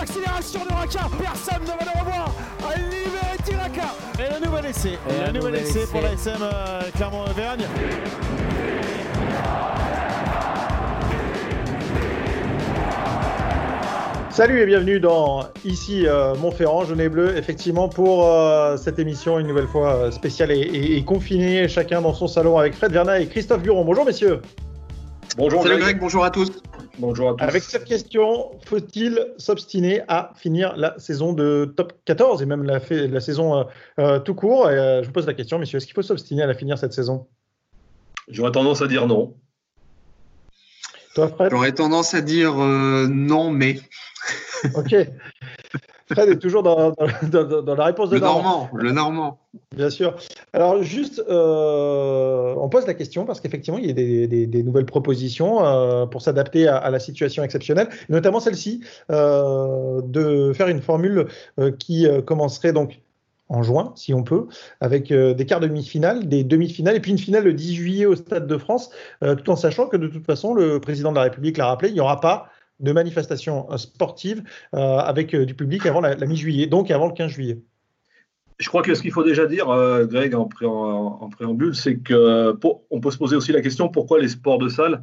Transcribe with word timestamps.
l'accélération 0.00 0.60
de 0.64 0.72
Raka. 0.72 1.00
Personne 1.18 1.62
ne 1.62 1.66
va 1.66 1.92
le 1.92 2.00
revoir. 2.00 2.34
Liberty 2.76 3.54
Raka. 3.56 3.94
Et 4.18 4.40
le 4.40 4.46
nouvel 4.46 4.66
essai. 4.66 4.98
Et 5.08 5.26
le 5.26 5.32
nouvel 5.38 5.54
essai 5.56 5.86
pour 5.90 6.00
la 6.00 6.12
SM 6.12 6.36
euh, 6.42 6.80
Clermont-Auvergne. 6.96 7.66
Salut 14.30 14.60
et 14.60 14.66
bienvenue 14.66 15.00
dans 15.00 15.44
ici 15.64 16.06
euh, 16.06 16.34
Montferrand, 16.36 16.84
Jeunet 16.84 17.08
Bleu, 17.08 17.36
effectivement 17.36 17.88
pour 17.88 18.26
euh, 18.26 18.76
cette 18.76 18.98
émission 18.98 19.38
une 19.38 19.46
nouvelle 19.48 19.66
fois 19.66 19.94
euh, 19.96 20.10
spéciale 20.12 20.52
et, 20.52 20.60
et- 20.60 20.96
et 20.96 21.04
confinée, 21.04 21.66
chacun 21.68 22.00
dans 22.00 22.14
son 22.14 22.28
salon 22.28 22.56
avec 22.56 22.74
Fred 22.74 22.92
Verna 22.92 23.18
et 23.20 23.26
Christophe 23.26 23.60
Buron. 23.62 23.84
Bonjour 23.84 24.04
messieurs. 24.06 24.40
Bonjour 25.36 25.62
Salut. 25.62 25.80
Greg, 25.80 25.98
bonjour 25.98 26.24
à 26.24 26.30
tous. 26.30 26.49
Bonjour 27.00 27.30
à 27.30 27.34
tous. 27.34 27.42
Avec 27.42 27.62
cette 27.62 27.84
question, 27.84 28.50
faut-il 28.66 29.32
s'obstiner 29.38 30.02
à 30.06 30.32
finir 30.36 30.76
la 30.76 30.98
saison 30.98 31.32
de 31.32 31.72
top 31.74 31.94
14 32.04 32.42
et 32.42 32.46
même 32.46 32.62
la, 32.62 32.78
saison 33.20 33.56
euh, 33.56 33.64
euh, 33.98 34.20
tout 34.20 34.34
court? 34.34 34.70
Et, 34.70 34.78
euh, 34.78 35.02
Je 35.02 35.06
vous 35.06 35.12
pose 35.12 35.26
la 35.26 35.32
question, 35.32 35.58
messieurs, 35.58 35.78
est-ce 35.78 35.86
qu'il 35.86 35.94
faut 35.94 36.02
s'obstiner 36.02 36.42
à 36.42 36.46
la 36.46 36.54
finir 36.54 36.76
cette 36.76 36.92
saison? 36.92 37.26
J'aurais 38.28 38.52
tendance 38.52 38.82
à 38.82 38.86
dire 38.86 39.06
non. 39.06 39.34
Toi 41.14 41.28
Fred? 41.28 41.50
J'aurais 41.50 41.72
tendance 41.72 42.12
à 42.12 42.20
dire 42.20 42.60
euh, 42.60 43.06
non, 43.08 43.50
mais 43.50 43.80
Ok. 44.74 44.94
Fred 46.12 46.28
est 46.28 46.38
toujours 46.38 46.62
dans, 46.62 46.90
dans- 47.30 47.44
dans- 47.44 47.62
dans 47.62 47.74
la 47.74 47.84
réponse 47.84 48.10
de 48.10 48.16
le 48.16 48.20
Normand. 48.20 48.42
normand, 48.42 48.70
le 48.74 48.92
normand. 48.92 49.38
Bien 49.74 49.90
sûr. 49.90 50.14
Alors 50.52 50.82
juste, 50.82 51.22
euh, 51.28 52.54
on 52.58 52.68
pose 52.68 52.86
la 52.86 52.94
question 52.94 53.24
parce 53.24 53.40
qu'effectivement, 53.40 53.78
il 53.78 53.86
y 53.86 53.90
a 53.90 53.92
des, 53.94 54.26
des- 54.26 54.46
des 54.46 54.62
nouvelles 54.62 54.86
propositions 54.86 55.64
euh, 55.64 56.06
pour 56.06 56.22
s'adapter 56.22 56.68
à, 56.68 56.76
à 56.76 56.90
la 56.90 56.98
situation 56.98 57.42
exceptionnelle, 57.42 57.88
notamment 58.08 58.40
celle-ci, 58.40 58.80
euh, 59.10 60.00
de 60.04 60.52
faire 60.52 60.68
une 60.68 60.82
formule 60.82 61.26
qui 61.78 62.06
commencerait 62.26 62.72
donc 62.72 63.00
en 63.48 63.64
juin, 63.64 63.92
si 63.96 64.14
on 64.14 64.22
peut, 64.22 64.46
avec 64.80 65.10
euh, 65.10 65.34
des 65.34 65.44
quarts 65.44 65.58
de 65.58 65.66
demi-finale, 65.66 66.28
des 66.28 66.44
demi-finales, 66.44 66.94
et 66.94 67.00
puis 67.00 67.10
une 67.10 67.18
finale 67.18 67.42
le 67.44 67.52
10 67.52 67.74
juillet 67.74 68.06
au 68.06 68.14
Stade 68.14 68.46
de 68.46 68.56
France, 68.56 68.90
euh, 69.24 69.34
tout 69.34 69.50
en 69.50 69.56
sachant 69.56 69.88
que 69.88 69.96
de 69.96 70.06
toute 70.06 70.24
façon, 70.24 70.54
le 70.54 70.78
président 70.80 71.10
de 71.10 71.16
la 71.16 71.22
République 71.22 71.56
l'a 71.58 71.66
rappelé, 71.66 71.88
il 71.90 71.94
n'y 71.94 72.00
aura 72.00 72.20
pas 72.20 72.46
de 72.80 72.92
manifestation 72.92 73.70
euh, 73.70 73.76
sportive 73.76 74.42
euh, 74.74 74.78
avec 74.98 75.34
euh, 75.34 75.44
du 75.46 75.54
public 75.54 75.86
avant 75.86 76.00
la, 76.00 76.14
mi-juillet, 76.26 76.66
donc 76.66 76.90
avant 76.90 77.06
le 77.06 77.12
15 77.12 77.30
juillet. 77.30 77.58
Je 78.58 78.68
crois 78.68 78.82
que 78.82 78.94
ce 78.94 79.00
qu'il 79.02 79.12
faut 79.12 79.24
déjà 79.24 79.46
dire, 79.46 79.66
Greg, 80.10 80.34
en, 80.34 80.44
pré- 80.44 80.66
en- 80.66 81.18
en 81.22 81.30
préambule, 81.30 81.74
c'est 81.74 81.96
que 81.96 82.52
pour- 82.52 82.82
on 82.90 83.00
peut 83.00 83.10
se 83.10 83.16
poser 83.16 83.34
aussi 83.36 83.52
la 83.52 83.62
question 83.62 83.88
pourquoi 83.88 84.18
les 84.20 84.28
sports 84.28 84.58
de 84.58 84.68
salle, 84.68 85.02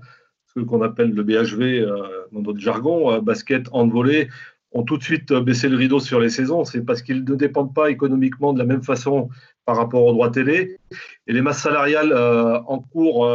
ce 0.53 0.59
qu'on 0.59 0.81
appelle 0.83 1.11
le 1.11 1.23
BHV 1.23 1.85
dans 2.31 2.41
notre 2.41 2.59
jargon, 2.59 3.11
euh, 3.11 3.19
basket, 3.19 3.67
handvolley, 3.71 4.29
ont 4.73 4.83
tout 4.83 4.97
de 4.97 5.03
suite 5.03 5.33
baissé 5.33 5.69
le 5.69 5.77
rideau 5.77 5.99
sur 5.99 6.19
les 6.19 6.29
saisons. 6.29 6.65
C'est 6.65 6.81
parce 6.81 7.01
qu'ils 7.01 7.23
ne 7.23 7.35
dépendent 7.35 7.73
pas 7.73 7.89
économiquement 7.89 8.53
de 8.53 8.59
la 8.59 8.65
même 8.65 8.83
façon 8.83 9.29
par 9.65 9.75
rapport 9.77 10.03
aux 10.03 10.11
droits 10.11 10.29
télé. 10.29 10.77
Et 11.25 11.33
les 11.33 11.41
masses 11.41 11.61
salariales 11.61 12.13
en 12.15 12.79
cours 12.79 13.27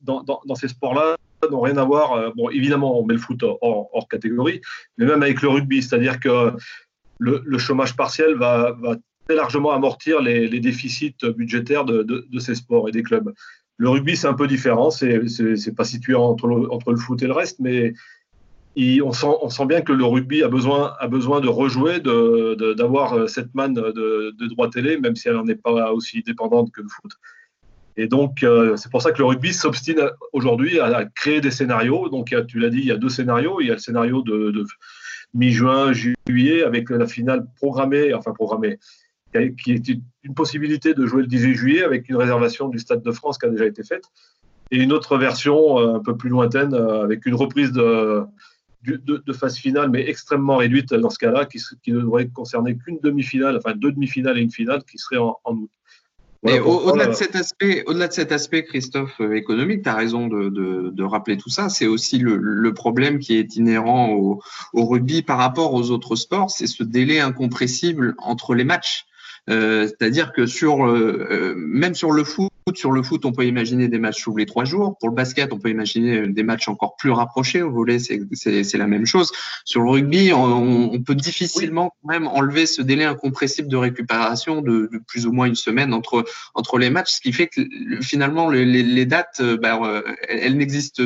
dans 0.00 0.54
ces 0.56 0.68
sports-là 0.68 1.16
n'ont 1.48 1.60
rien 1.60 1.76
à 1.76 1.84
voir. 1.84 2.12
euh, 2.12 2.30
bon, 2.36 2.50
évidemment, 2.50 2.98
on 2.98 3.04
met 3.04 3.14
le 3.14 3.20
foot 3.20 3.42
hors, 3.42 4.08
catégorie, 4.10 4.60
mais 4.98 5.06
même 5.06 5.22
avec 5.22 5.42
le 5.42 5.48
rugby, 5.48 5.82
c'est-à-dire 5.82 6.20
que 6.20 6.52
le, 7.18 7.58
chômage 7.58 7.96
partiel 7.96 8.34
va, 8.34 8.76
très 9.26 9.36
largement 9.36 9.70
amortir 9.72 10.20
les, 10.20 10.60
déficits 10.60 11.16
budgétaires 11.36 11.84
de, 11.84 12.38
ces 12.38 12.54
sports 12.54 12.88
et 12.88 12.92
des 12.92 13.02
clubs. 13.02 13.32
Le 13.76 13.88
rugby, 13.88 14.16
c'est 14.16 14.26
un 14.26 14.34
peu 14.34 14.46
différent, 14.46 14.90
c'est 14.90 15.26
c'est- 15.28 15.56
c'est 15.56 15.74
pas 15.74 15.84
situé 15.84 16.14
entre 16.14 16.46
le, 16.46 16.96
foot 16.96 17.22
et 17.22 17.26
le 17.26 17.32
reste, 17.32 17.60
mais 17.60 17.94
on, 19.02 19.12
sent, 19.12 19.66
bien 19.66 19.82
que 19.82 19.92
le 19.92 20.04
rugby 20.04 20.42
a 20.42 20.48
besoin, 20.48 20.96
de 21.02 21.48
rejouer, 21.48 22.00
d'avoir 22.00 23.14
euh, 23.14 23.26
cette 23.26 23.54
manne 23.54 23.74
de, 23.74 24.48
droits 24.48 24.70
télé, 24.70 24.98
même 24.98 25.16
si 25.16 25.28
elle 25.28 25.34
n'en 25.34 25.46
est 25.46 25.60
pas 25.60 25.92
aussi 25.92 26.22
dépendante 26.22 26.70
que 26.72 26.80
le 26.80 26.88
foot. 26.88 27.12
Et 27.96 28.06
donc, 28.06 28.42
euh, 28.42 28.76
c'est 28.76 28.90
pour 28.90 29.02
ça 29.02 29.12
que 29.12 29.18
le 29.18 29.24
rugby 29.24 29.52
s'obstine 29.52 30.00
aujourd'hui 30.32 30.78
à, 30.80 31.04
créer 31.04 31.40
des 31.40 31.50
scénarios. 31.50 32.08
Donc, 32.08 32.34
tu 32.48 32.58
l'as 32.58 32.70
dit, 32.70 32.78
il 32.78 32.86
y 32.86 32.92
a 32.92 32.96
deux 32.96 33.08
scénarios. 33.08 33.60
Il 33.60 33.66
y 33.66 33.70
a 33.70 33.74
le 33.74 33.80
scénario 33.80 34.22
de, 34.22 34.64
mi-juin, 35.34 35.92
juillet, 35.92 36.62
avec 36.62 36.90
la 36.90 37.06
finale 37.06 37.46
programmée, 37.56 38.14
enfin 38.14 38.32
programmée, 38.32 38.78
qui 39.32 39.72
est 39.72 39.88
une 40.22 40.34
possibilité 40.34 40.94
de 40.94 41.06
jouer 41.06 41.22
le 41.22 41.28
18 41.28 41.54
juillet 41.54 41.82
avec 41.84 42.08
une 42.08 42.16
réservation 42.16 42.68
du 42.68 42.78
Stade 42.78 43.02
de 43.02 43.12
France 43.12 43.38
qui 43.38 43.46
a 43.46 43.48
déjà 43.48 43.66
été 43.66 43.82
faite, 43.84 44.04
et 44.70 44.78
une 44.78 44.92
autre 44.92 45.18
version 45.18 45.78
euh, 45.78 45.96
un 45.96 46.00
peu 46.00 46.16
plus 46.16 46.30
lointaine 46.30 46.74
euh, 46.74 47.02
avec 47.02 47.26
une 47.26 47.34
reprise 47.34 47.72
de, 47.72 48.24
de, 48.84 49.22
de 49.24 49.32
phase 49.32 49.56
finale, 49.56 49.90
mais 49.90 50.08
extrêmement 50.08 50.56
réduite 50.56 50.94
dans 50.94 51.10
ce 51.10 51.18
cas-là, 51.18 51.44
qui, 51.44 51.60
ne 51.88 52.00
devrait 52.00 52.28
concerner 52.28 52.76
qu'une 52.76 52.98
demi-finale, 53.02 53.56
enfin 53.56 53.74
deux 53.74 53.92
demi-finales 53.92 54.38
et 54.38 54.42
une 54.42 54.50
finale 54.50 54.82
qui 54.84 54.98
serait 54.98 55.18
en 55.18 55.38
août. 55.46 55.70
Mais 56.42 56.58
Voilà 56.58 56.66
au- 56.66 56.88
au-delà 56.88 57.06
de 57.06 57.12
cet 57.12 57.36
aspect, 57.36 57.84
au-delà 57.86 58.08
de 58.08 58.12
cet 58.14 58.32
aspect, 58.32 58.64
Christophe, 58.64 59.20
euh, 59.20 59.34
économique, 59.36 59.82
tu 59.82 59.88
as 59.90 59.94
raison 59.94 60.26
de, 60.26 60.48
de, 60.48 60.90
de 60.90 61.02
rappeler 61.04 61.36
tout 61.36 61.50
ça. 61.50 61.68
C'est 61.68 61.86
aussi 61.86 62.18
le, 62.18 62.36
le 62.36 62.72
problème 62.74 63.18
qui 63.18 63.36
est 63.36 63.56
inhérent 63.56 64.08
au, 64.12 64.40
au 64.72 64.86
rugby 64.86 65.20
par 65.22 65.36
rapport 65.36 65.74
aux 65.74 65.90
autres 65.90 66.16
sports, 66.16 66.50
c'est 66.50 66.66
ce 66.66 66.82
délai 66.82 67.20
incompressible 67.20 68.14
entre 68.18 68.54
les 68.54 68.64
matchs. 68.64 69.04
Euh, 69.48 69.86
C'est-à-dire 69.86 70.32
que 70.32 70.46
sur 70.46 70.86
euh, 70.86 71.26
euh, 71.30 71.54
même 71.56 71.94
sur 71.94 72.12
le 72.12 72.24
foot, 72.24 72.50
sur 72.74 72.92
le 72.92 73.02
foot, 73.02 73.24
on 73.24 73.32
peut 73.32 73.46
imaginer 73.46 73.88
des 73.88 73.98
matchs 73.98 74.22
tous 74.22 74.36
les 74.36 74.46
trois 74.46 74.64
jours. 74.64 74.96
Pour 75.00 75.08
le 75.08 75.14
basket, 75.14 75.52
on 75.52 75.58
peut 75.58 75.70
imaginer 75.70 76.28
des 76.28 76.42
matchs 76.42 76.68
encore 76.68 76.94
plus 76.96 77.10
rapprochés. 77.10 77.62
Au 77.62 77.70
volet, 77.70 77.98
c'est- 77.98 78.20
la 78.78 78.86
même 78.86 79.06
chose. 79.06 79.32
Sur 79.64 79.82
le 79.82 79.90
rugby, 79.90 80.32
on, 80.32 80.92
on 80.92 81.02
peut 81.02 81.14
difficilement 81.16 81.92
quand 82.02 82.08
même 82.12 82.26
enlever 82.28 82.66
ce 82.66 82.82
délai 82.82 83.04
incompressible 83.04 83.68
de 83.68 83.76
récupération 83.76 84.62
de, 84.62 84.88
de 84.92 85.00
plus 85.08 85.26
ou 85.26 85.32
moins 85.32 85.46
une 85.46 85.54
semaine 85.56 85.92
entre 85.94 86.24
entre 86.54 86.78
les 86.78 86.90
matchs, 86.90 87.12
ce 87.16 87.20
qui 87.20 87.32
fait 87.32 87.48
que 87.48 87.60
le- 87.60 88.00
finalement 88.02 88.50
les, 88.50 88.64
les- 88.64 88.82
les 88.82 89.06
dates, 89.06 89.42
bah, 89.60 89.80
euh, 89.82 90.02
elles, 90.28 90.38
elles 90.42 90.56
n'existent 90.56 91.02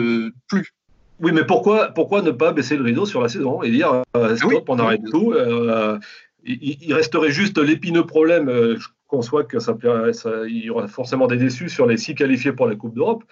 plus. 0.49 0.73
Oui, 1.21 1.31
mais 1.33 1.45
pourquoi, 1.47 1.89
pourquoi 1.95 2.23
ne 2.23 2.33
pas 2.33 2.53
baisser 2.53 2.77
le 2.77 2.83
rideau 2.83 3.07
sur 3.07 3.23
la 3.23 3.29
saison 3.29 3.63
et 3.63 3.71
dire 3.71 4.03
euh, 4.17 4.37
stop, 4.37 4.51
Oui. 4.51 4.57
on 4.69 4.79
arrête 4.81 5.01
tout 5.11 5.33
euh, 5.33 5.99
il, 6.45 6.79
il 6.83 6.95
resterait 6.95 7.31
juste 7.31 7.59
l'épineux 7.59 8.07
problème. 8.07 8.49
euh, 8.49 8.77
je 8.79 8.89
conçois 9.07 9.45
que 9.45 9.59
ça, 9.61 9.77
ça- 10.13 10.47
il 10.47 10.65
y 10.65 10.71
aura 10.71 10.89
forcément 10.89 11.27
des 11.27 11.37
déçus 11.37 11.69
sur 11.69 11.87
les 11.87 11.97
six 11.97 12.15
qualifiés 12.15 12.53
pour 12.53 12.67
la 12.67 12.75
Coupe 12.77 12.95
d'Europe. 12.95 13.25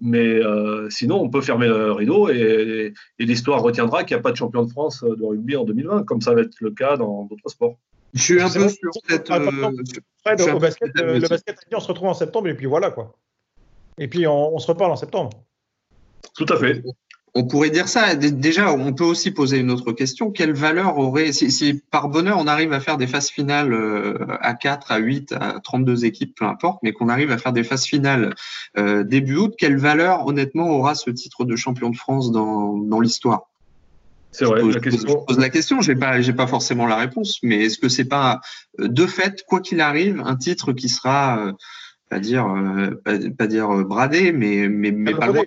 Mais 0.00 0.42
euh, 0.44 0.90
sinon, 0.90 1.20
on 1.20 1.30
peut 1.30 1.40
fermer 1.40 1.68
le 1.68 1.92
rideau 1.92 2.28
et, 2.28 2.92
et 3.20 3.24
l'histoire 3.24 3.62
retiendra 3.62 4.02
qu'il 4.02 4.16
n'y 4.16 4.20
a 4.20 4.22
pas 4.22 4.32
de 4.32 4.36
champion 4.36 4.64
de 4.64 4.70
France 4.70 5.04
de 5.04 5.24
rugby 5.24 5.54
en 5.56 5.64
2020, 5.64 6.02
comme 6.04 6.20
ça 6.20 6.34
va 6.34 6.40
être 6.42 6.56
le 6.60 6.72
cas 6.72 6.96
dans 6.96 7.24
d'autres 7.26 7.48
sports. 7.48 7.78
Je 8.12 8.20
suis 8.22 8.40
un 8.42 8.50
peu 8.50 8.58
bon. 8.64 8.68
sur 8.68 8.90
cette. 9.08 9.30
Ah, 9.30 9.36
euh, 9.38 9.70
au 10.52 10.54
peu 10.54 10.58
basket, 10.58 10.90
euh, 11.00 11.04
le 11.14 11.18
aussi. 11.18 11.28
basket, 11.28 11.56
on 11.72 11.80
se 11.80 11.88
retrouve 11.88 12.08
en 12.08 12.14
septembre 12.14 12.48
et 12.48 12.54
puis 12.54 12.66
voilà 12.66 12.90
quoi. 12.90 13.14
Et 13.98 14.08
puis 14.08 14.26
on, 14.26 14.54
on 14.54 14.58
se 14.58 14.66
reparle 14.66 14.90
en 14.90 14.96
septembre. 14.96 15.30
Tout 16.36 16.46
à 16.48 16.56
fait. 16.56 16.82
On 17.36 17.44
pourrait 17.44 17.70
dire 17.70 17.88
ça. 17.88 18.14
Dé- 18.14 18.30
Déjà, 18.30 18.72
on 18.72 18.92
peut 18.92 19.04
aussi 19.04 19.32
poser 19.32 19.58
une 19.58 19.70
autre 19.72 19.90
question. 19.92 20.30
Quelle 20.30 20.52
valeur 20.52 20.98
aurait, 20.98 21.32
si, 21.32 21.50
si 21.50 21.82
par 21.90 22.08
bonheur 22.08 22.38
on 22.38 22.46
arrive 22.46 22.72
à 22.72 22.78
faire 22.78 22.96
des 22.96 23.08
phases 23.08 23.28
finales 23.28 23.72
euh, 23.72 24.14
à 24.40 24.54
4, 24.54 24.92
à 24.92 24.98
8, 24.98 25.32
à 25.32 25.58
32 25.60 26.04
équipes, 26.04 26.36
peu 26.36 26.44
importe, 26.44 26.78
mais 26.84 26.92
qu'on 26.92 27.08
arrive 27.08 27.32
à 27.32 27.38
faire 27.38 27.52
des 27.52 27.64
phases 27.64 27.86
finales 27.86 28.34
euh, 28.78 29.02
début 29.02 29.36
août, 29.36 29.54
quelle 29.58 29.76
valeur 29.78 30.26
honnêtement 30.26 30.68
aura 30.70 30.94
ce 30.94 31.10
titre 31.10 31.44
de 31.44 31.56
champion 31.56 31.90
de 31.90 31.96
France 31.96 32.30
dans, 32.30 32.76
dans 32.78 33.00
l'histoire? 33.00 33.50
C'est 34.30 34.44
vrai. 34.44 34.60
je, 34.60 34.66
La 34.66 34.80
pose, 34.80 34.90
question, 34.90 35.08
je 35.08 35.26
pose 35.26 35.38
la 35.38 35.50
question, 35.50 35.80
j'ai 35.80 35.96
pas, 35.96 36.20
j'ai 36.20 36.32
pas 36.32 36.46
forcément 36.46 36.86
la 36.86 36.96
réponse, 36.96 37.38
mais 37.42 37.64
est-ce 37.64 37.78
que 37.78 37.88
c'est 37.88 38.04
pas 38.04 38.40
euh, 38.80 38.86
de 38.88 39.06
fait, 39.06 39.42
quoi 39.46 39.60
qu'il 39.60 39.80
arrive, 39.80 40.22
un 40.24 40.36
titre 40.36 40.72
qui 40.72 40.88
sera, 40.88 41.38
euh, 41.48 41.52
pas 42.10 42.20
dire, 42.20 42.46
euh, 42.46 43.00
pas, 43.04 43.12
pas 43.36 43.46
dire 43.48 43.68
bradé, 43.84 44.30
mais 44.32 44.68
mais, 44.68 44.92
mais 44.92 45.14
pas 45.14 45.26
loin? 45.26 45.44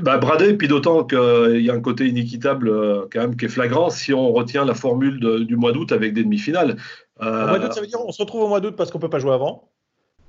Bah, 0.00 0.16
bradé, 0.16 0.54
puis 0.54 0.68
d'autant 0.68 1.04
qu'il 1.04 1.60
y 1.60 1.68
a 1.70 1.74
un 1.74 1.80
côté 1.80 2.06
inéquitable 2.08 2.68
euh, 2.70 3.06
quand 3.12 3.20
même 3.20 3.36
qui 3.36 3.44
est 3.44 3.48
flagrant 3.48 3.90
si 3.90 4.14
on 4.14 4.32
retient 4.32 4.64
la 4.64 4.74
formule 4.74 5.20
de- 5.20 5.40
du 5.40 5.56
mois 5.56 5.72
d'août 5.72 5.92
avec 5.92 6.14
des 6.14 6.22
demi-finales. 6.22 6.76
Euh, 7.20 7.44
Au 7.44 7.48
mois 7.48 7.58
d'août, 7.58 7.72
ça 7.74 7.80
veut 7.82 7.86
dire 7.86 8.00
on 8.04 8.10
se 8.10 8.22
retrouve 8.22 8.42
au 8.42 8.48
mois 8.48 8.60
d'août 8.60 8.74
parce 8.76 8.90
qu'on 8.90 8.98
peut 8.98 9.10
pas 9.10 9.18
jouer 9.18 9.32
avant. 9.34 9.68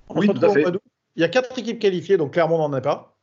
On 0.10 0.16
Oui, 0.20 0.28
se 0.28 0.32
tout 0.34 0.38
retrouve 0.38 0.50
à 0.50 0.54
fait. 0.54 0.60
au 0.60 0.64
mois 0.64 0.72
d'août. 0.72 0.82
Il 1.16 1.22
y 1.22 1.26
a 1.26 1.30
quatre 1.30 1.58
équipes 1.58 1.80
qualifiées, 1.80 2.18
donc 2.18 2.34
clairement 2.34 2.58
on 2.58 2.68
n'en 2.70 2.74
a 2.74 2.82
pas. 2.82 3.16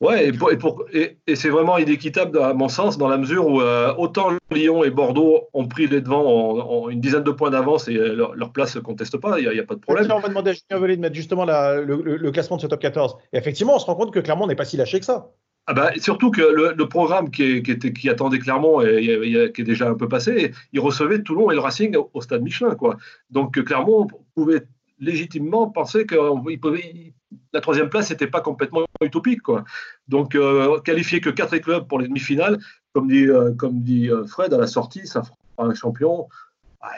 Ouais, 0.00 0.28
et, 0.28 0.32
pour- 0.32 0.50
et, 0.50 0.56
pour- 0.58 0.84
et- 0.92 1.18
et 1.28 1.36
c'est 1.36 1.50
vraiment 1.50 1.76
inéquitable 1.78 2.40
à 2.42 2.54
mon 2.54 2.68
sens, 2.68 2.96
dans 2.98 3.06
la 3.08 3.18
mesure 3.18 3.46
où 3.46 3.60
euh, 3.60 3.94
autant 3.98 4.30
Lyon 4.50 4.82
et 4.82 4.90
Bordeaux 4.90 5.42
ont 5.52 5.68
pris 5.68 5.86
les 5.86 6.00
devants 6.00 6.24
en, 6.24 6.58
en 6.86 6.88
une 6.88 7.00
dizaine 7.00 7.22
de 7.22 7.30
points 7.30 7.50
d'avance 7.50 7.86
et 7.86 7.92
leur, 7.94 8.34
leur 8.34 8.50
place 8.50 8.74
ne 8.74 8.80
conteste 8.80 9.18
pas, 9.18 9.38
il 9.38 9.42
n'y 9.42 9.48
a, 9.48 9.52
il 9.52 9.56
y 9.58 9.60
a 9.60 9.64
pas 9.64 9.74
de 9.76 9.80
problème. 9.80 10.10
On 10.10 10.18
va 10.18 10.28
demander 10.28 10.50
à 10.50 10.54
Julien 10.54 10.96
de 10.96 11.00
mettre 11.00 11.14
justement 11.14 11.44
la- 11.44 11.80
le, 11.82 11.96
le- 12.02 12.16
le 12.16 12.30
classement 12.32 12.56
de 12.56 12.62
ce 12.62 12.66
top 12.66 12.80
14. 12.80 13.16
Et 13.32 13.36
effectivement, 13.36 13.76
on 13.76 13.78
se 13.78 13.86
rend 13.86 13.94
compte 13.94 14.12
que 14.12 14.18
Clermont 14.20 14.46
n'est 14.48 14.56
pas 14.56 14.64
si 14.64 14.76
lâché 14.76 14.98
que 14.98 15.04
ça. 15.06 15.30
Ah 15.66 15.74
bah, 15.74 15.92
surtout 15.98 16.32
que 16.32 16.42
le, 16.42 16.88
programme 16.88 17.30
qui, 17.30 17.44
était, 17.44 17.92
qui 17.92 18.08
attendait 18.08 18.40
Clermont 18.40 18.80
et, 18.80 19.52
qui 19.54 19.60
est 19.60 19.64
déjà 19.64 19.88
un 19.88 19.94
peu 19.94 20.08
passé, 20.08 20.52
il 20.72 20.80
recevait 20.80 21.22
Toulon 21.22 21.50
et 21.52 21.54
le 21.54 21.60
Racing 21.60 21.96
au, 21.96 22.20
stade 22.20 22.42
Michelin. 22.42 22.74
Quoi. 22.74 22.96
Donc 23.30 23.56
euh, 23.56 23.62
Clermont 23.62 24.08
pouvait 24.34 24.66
légitimement 24.98 25.70
penser 25.70 26.04
que 26.04 26.16
il- 26.50 27.12
la 27.54 27.60
troisième 27.60 27.88
place 27.88 28.10
n'était 28.10 28.26
pas 28.26 28.40
complètement 28.40 28.84
utopique. 29.02 29.42
Quoi. 29.42 29.64
Donc 30.08 30.34
euh, 30.34 30.80
qualifier 30.80 31.20
que 31.20 31.30
quatre 31.30 31.56
clubs 31.58 31.86
pour 31.86 32.00
les 32.00 32.08
demi-finales, 32.08 32.58
comme 32.92 33.08
dit, 33.08 33.28
comme 33.56 33.82
dit 33.82 34.10
Fred, 34.26 34.52
à 34.52 34.58
la 34.58 34.66
sortie, 34.66 35.06
ça 35.06 35.22
fera 35.22 35.36
un 35.58 35.74
champion 35.74 36.28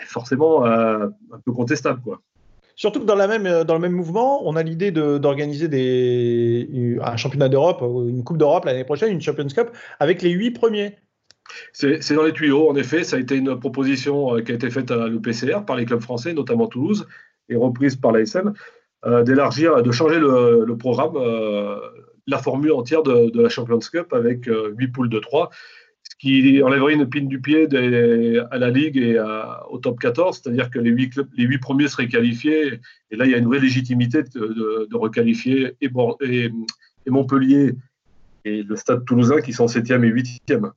forcément 0.06 0.64
un 0.64 1.12
peu 1.44 1.52
contestable. 1.52 2.00
Quoi. 2.00 2.22
Surtout 2.76 3.04
que 3.04 3.26
même, 3.28 3.64
dans 3.64 3.74
le 3.74 3.80
même 3.80 3.92
mouvement, 3.92 4.46
on 4.46 4.56
a 4.56 4.62
l'idée 4.62 4.90
d'organiser 4.90 5.68
un 7.02 7.16
championnat 7.16 7.48
d'Europe, 7.48 7.82
une 7.82 8.24
Coupe 8.24 8.38
d'Europe 8.38 8.64
l'année 8.64 8.84
prochaine, 8.84 9.12
une 9.12 9.20
Champions 9.20 9.46
Cup, 9.46 9.70
avec 10.00 10.22
les 10.22 10.30
huit 10.30 10.50
premiers. 10.50 10.96
C'est 11.72 12.14
dans 12.14 12.24
les 12.24 12.32
tuyaux, 12.32 12.68
en 12.68 12.74
effet. 12.74 13.04
Ça 13.04 13.16
a 13.16 13.18
été 13.20 13.36
une 13.36 13.58
proposition 13.58 14.36
qui 14.42 14.52
a 14.52 14.54
été 14.54 14.70
faite 14.70 14.90
à 14.90 15.06
l'UPCR 15.08 15.64
par 15.64 15.76
les 15.76 15.84
clubs 15.84 16.00
français, 16.00 16.32
notamment 16.32 16.66
Toulouse, 16.66 17.06
et 17.48 17.56
reprise 17.56 17.96
par 17.96 18.12
l'ASM, 18.12 18.54
euh, 19.06 19.22
d'élargir, 19.22 19.82
de 19.82 19.92
changer 19.92 20.18
le, 20.18 20.76
programme, 20.78 21.16
euh, 21.16 21.76
la 22.26 22.38
formule 22.38 22.72
entière 22.72 23.02
de, 23.02 23.30
la 23.40 23.48
Champions 23.48 23.78
Cup 23.78 24.12
avec 24.12 24.48
euh, 24.48 24.72
huit 24.78 24.88
poules 24.88 25.10
de 25.10 25.18
3, 25.18 25.50
ce 25.50 25.83
qui 26.24 26.62
enlèverait 26.62 26.94
une 26.94 27.06
pine 27.06 27.28
du 27.28 27.38
pied 27.38 27.68
à 28.50 28.56
la 28.56 28.70
Ligue 28.70 28.96
et 28.96 29.22
au 29.68 29.76
top 29.76 30.00
14, 30.00 30.40
c'est-à-dire 30.42 30.70
que 30.70 30.78
les 30.78 30.88
huit, 30.88 31.10
clubs, 31.10 31.28
les 31.36 31.44
huit 31.44 31.58
premiers 31.58 31.86
seraient 31.86 32.08
qualifiés, 32.08 32.80
et 33.10 33.16
là 33.16 33.26
il 33.26 33.30
y 33.30 33.34
a 33.34 33.36
une 33.36 33.44
vraie 33.44 33.58
légitimité 33.58 34.22
de, 34.22 34.96
requalifier 34.96 35.74
et, 35.82 35.90
Montpellier 37.10 37.74
et 38.46 38.62
le 38.62 38.74
Stade 38.74 39.04
toulousain 39.04 39.42
qui 39.42 39.52
sont 39.52 39.66
7e 39.66 40.02
et 40.02 40.10
8e. 40.10 40.70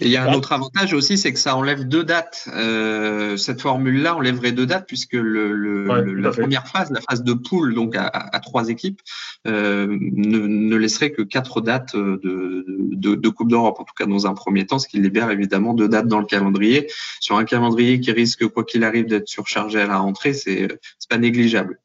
Et 0.00 0.06
il 0.06 0.10
y 0.10 0.16
a 0.16 0.24
un 0.24 0.32
autre 0.32 0.52
avantage 0.52 0.94
aussi, 0.94 1.18
c'est 1.18 1.32
que 1.32 1.38
ça 1.38 1.56
enlève 1.56 1.86
deux 1.86 2.04
dates. 2.04 2.48
Euh, 2.54 3.36
cette 3.36 3.60
formule-là 3.60 4.16
enlèverait 4.16 4.52
deux 4.52 4.64
dates 4.64 4.86
puisque 4.86 5.12
le, 5.12 5.84
la 6.14 6.30
première 6.30 6.66
phase, 6.66 6.90
la 6.90 7.02
phase 7.02 7.22
de 7.22 7.34
poule, 7.34 7.74
donc 7.74 7.94
à, 7.94 8.40
trois 8.40 8.70
équipes, 8.70 9.02
euh, 9.46 9.86
ne, 10.00 10.76
laisserait 10.76 11.10
que 11.10 11.20
quatre 11.20 11.60
dates 11.60 11.96
de, 11.96 12.64
de, 12.94 13.28
Coupe 13.28 13.50
d'Europe, 13.50 13.78
en 13.78 13.84
tout 13.84 13.94
cas 13.94 14.06
dans 14.06 14.26
un 14.26 14.32
premier 14.32 14.64
temps, 14.64 14.78
ce 14.78 14.88
qui 14.88 14.98
libère 14.98 15.30
évidemment 15.30 15.74
deux 15.74 15.88
dates 15.88 16.08
dans 16.08 16.20
le 16.20 16.26
calendrier. 16.26 16.90
Sur 17.20 17.36
un 17.36 17.44
calendrier 17.44 18.00
qui 18.00 18.10
risque, 18.12 18.46
quoi 18.48 18.64
qu'il 18.64 18.84
arrive, 18.84 19.06
d'être 19.06 19.28
surchargé 19.28 19.80
à 19.80 19.86
la 19.86 19.98
rentrée, 19.98 20.32
c'est 20.32 20.68
pas 21.10 21.18
négligeable. 21.18 21.78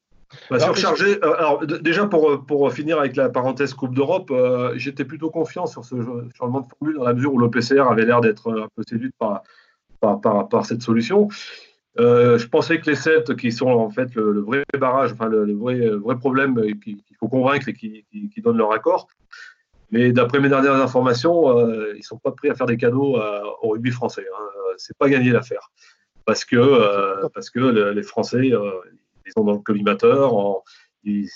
Bah, 0.50 0.60
surchargé. 0.60 1.22
Euh, 1.24 1.34
alors, 1.36 1.66
déjà, 1.66 2.06
pour, 2.06 2.44
pour 2.44 2.72
finir 2.72 2.98
avec 2.98 3.16
la 3.16 3.28
parenthèse 3.28 3.74
Coupe 3.74 3.94
d'Europe, 3.94 4.30
euh, 4.30 4.72
j'étais 4.76 5.04
plutôt 5.04 5.30
confiant 5.30 5.66
sur 5.66 5.84
ce 5.84 5.96
changement 6.36 6.60
de 6.60 6.66
formule 6.66 6.96
dans 6.96 7.04
la 7.04 7.14
mesure 7.14 7.34
où 7.34 7.38
le 7.38 7.50
PCR 7.50 7.82
avait 7.90 8.04
l'air 8.04 8.20
d'être 8.20 8.52
un 8.52 8.68
peu 8.74 8.82
séduit 8.88 9.10
par, 9.18 9.42
par, 10.00 10.48
par, 10.48 10.64
cette 10.64 10.82
solution. 10.82 11.28
Euh, 11.98 12.38
je 12.38 12.46
pensais 12.46 12.80
que 12.80 12.88
les 12.88 12.94
Celtes, 12.94 13.36
qui 13.36 13.50
sont 13.50 13.68
en 13.68 13.90
fait 13.90 14.14
le, 14.14 14.40
vrai 14.40 14.62
barrage, 14.78 15.12
enfin 15.12 15.26
le, 15.26 15.52
vrai, 15.52 15.88
vrai, 15.88 16.16
problème 16.16 16.60
qu'il 16.80 17.02
faut 17.18 17.28
convaincre 17.28 17.68
et 17.68 17.74
qui, 17.74 18.04
qui, 18.32 18.40
donnent 18.40 18.58
leur 18.58 18.72
accord, 18.72 19.08
mais 19.90 20.12
d'après 20.12 20.38
mes 20.38 20.48
dernières 20.48 20.76
informations, 20.76 21.58
ils 21.92 21.98
ne 21.98 22.02
sont 22.02 22.18
pas 22.18 22.30
prêts 22.30 22.50
à 22.50 22.54
faire 22.54 22.66
des 22.66 22.76
cadeaux 22.76 23.18
au 23.62 23.70
rugby 23.70 23.90
français. 23.90 24.24
Hein. 24.32 24.44
C'est 24.76 24.96
pas 24.96 25.08
gagné 25.08 25.30
l'affaire. 25.30 25.72
Parce 26.24 26.44
que, 26.44 27.26
parce 27.34 27.50
que 27.50 27.90
les 27.90 28.02
Français, 28.04 28.52
ils 29.30 29.32
sont 29.32 29.44
dans 29.44 29.52
le 29.52 29.58
collimateur. 29.58 30.62
ils, 31.04 31.28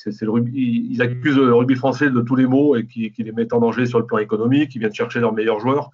accusent 1.00 1.36
le 1.36 1.54
rugby 1.54 1.76
français 1.76 2.10
de 2.10 2.20
tous 2.20 2.36
les 2.36 2.46
maux 2.46 2.76
et 2.76 2.86
qui, 2.86 3.12
les 3.16 3.32
mettent 3.32 3.52
en 3.52 3.60
danger 3.60 3.86
sur 3.86 3.98
le 3.98 4.06
plan 4.06 4.18
économique. 4.18 4.74
Ils 4.74 4.80
viennent 4.80 4.94
chercher 4.94 5.20
leurs 5.20 5.32
meilleurs 5.32 5.60
joueurs. 5.60 5.90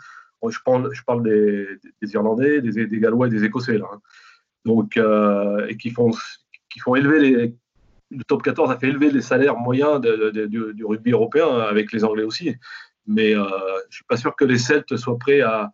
Je 0.49 0.59
parle, 0.65 1.23
des, 1.23 1.79
Irlandais, 2.15 2.63
des, 2.63 2.99
Gallois 2.99 3.27
et 3.27 3.31
des 3.31 3.45
Écossais. 3.45 3.77
Hein. 3.77 4.01
Donc, 4.65 4.97
euh, 4.97 5.67
et 5.69 5.77
qui 5.77 5.91
font, 5.91 6.11
qui 6.71 6.81
font 6.81 6.95
élever. 6.95 7.55
Le 8.11 8.25
top 8.25 8.43
14 8.43 8.71
a 8.71 8.77
fait 8.77 8.89
élever 8.89 9.11
les 9.11 9.21
salaires 9.21 9.57
moyens 9.57 10.01
du, 10.01 10.85
rugby 10.85 11.13
européen, 11.13 11.59
avec 11.59 11.93
les 11.93 12.05
Anglais 12.05 12.25
aussi. 12.25 12.55
Mais 13.07 13.35
euh, 13.35 13.45
je 13.45 13.89
ne 13.89 13.93
suis 13.93 14.05
pas 14.05 14.17
sûr 14.17 14.35
que 14.35 14.45
les 14.45 14.59
Celtes 14.59 14.97
soient 14.97 15.19
prêts 15.19 15.43
à, 15.43 15.73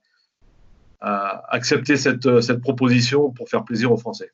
accepter 1.48 1.96
cette 1.96 2.60
proposition 2.62 3.30
pour 3.30 3.48
faire 3.48 3.64
plaisir 3.64 3.92
aux 3.92 3.96
Français. 3.96 4.32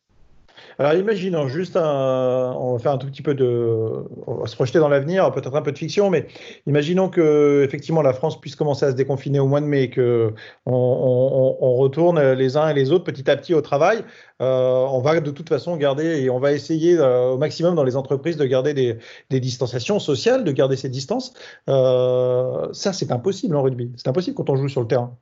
Alors 0.78 0.94
imaginons 0.94 1.48
juste 1.48 1.76
on 1.76 2.72
va 2.72 2.78
faire 2.78 2.92
un 2.92 2.98
tout 2.98 3.06
petit 3.06 3.22
peu 3.22 3.34
de, 3.34 4.04
on 4.26 4.34
va 4.34 4.46
se 4.46 4.54
projeter 4.56 4.78
dans 4.78 4.88
l'avenir, 4.88 5.30
peut-être 5.32 5.54
un 5.54 5.62
peu 5.62 5.72
de 5.72 5.78
fiction, 5.78 6.10
mais 6.10 6.26
imaginons 6.66 7.08
que 7.08 7.62
effectivement 7.64 8.02
la 8.02 8.12
France 8.12 8.40
puisse 8.40 8.56
commencer 8.56 8.86
à 8.86 8.90
se 8.90 8.96
déconfiner 8.96 9.40
au 9.40 9.46
mois 9.46 9.60
de 9.60 9.66
mai, 9.66 9.90
que 9.90 10.32
on, 10.66 11.76
retourne 11.82 12.32
les 12.32 12.56
uns 12.56 12.68
et 12.68 12.74
les 12.74 12.92
autres 12.92 13.04
petit 13.04 13.30
à 13.30 13.36
petit 13.36 13.54
au 13.54 13.60
travail. 13.60 14.04
Euh, 14.40 14.86
on 14.90 15.00
va 15.00 15.20
de 15.20 15.30
toute 15.30 15.48
façon 15.48 15.76
garder 15.76 16.22
et 16.22 16.30
on 16.30 16.40
va 16.40 16.52
essayer 16.52 16.98
euh, 16.98 17.32
au 17.32 17.38
maximum 17.38 17.74
dans 17.74 17.84
les 17.84 17.96
entreprises 17.96 18.36
de 18.36 18.44
garder 18.44 18.74
des, 18.74 19.40
distanciations 19.40 20.00
sociales, 20.00 20.44
de 20.44 20.52
garder 20.52 20.76
ces 20.76 20.88
distances. 20.88 21.32
Euh, 21.68 22.72
ça, 22.72 22.92
c'est 22.92 23.12
impossible 23.12 23.56
en 23.56 23.62
rugby. 23.62 23.92
C'est 23.96 24.08
impossible 24.08 24.36
quand 24.36 24.50
on 24.50 24.56
joue 24.56 24.68
sur 24.68 24.80
le 24.80 24.88
terrain. 24.88 25.16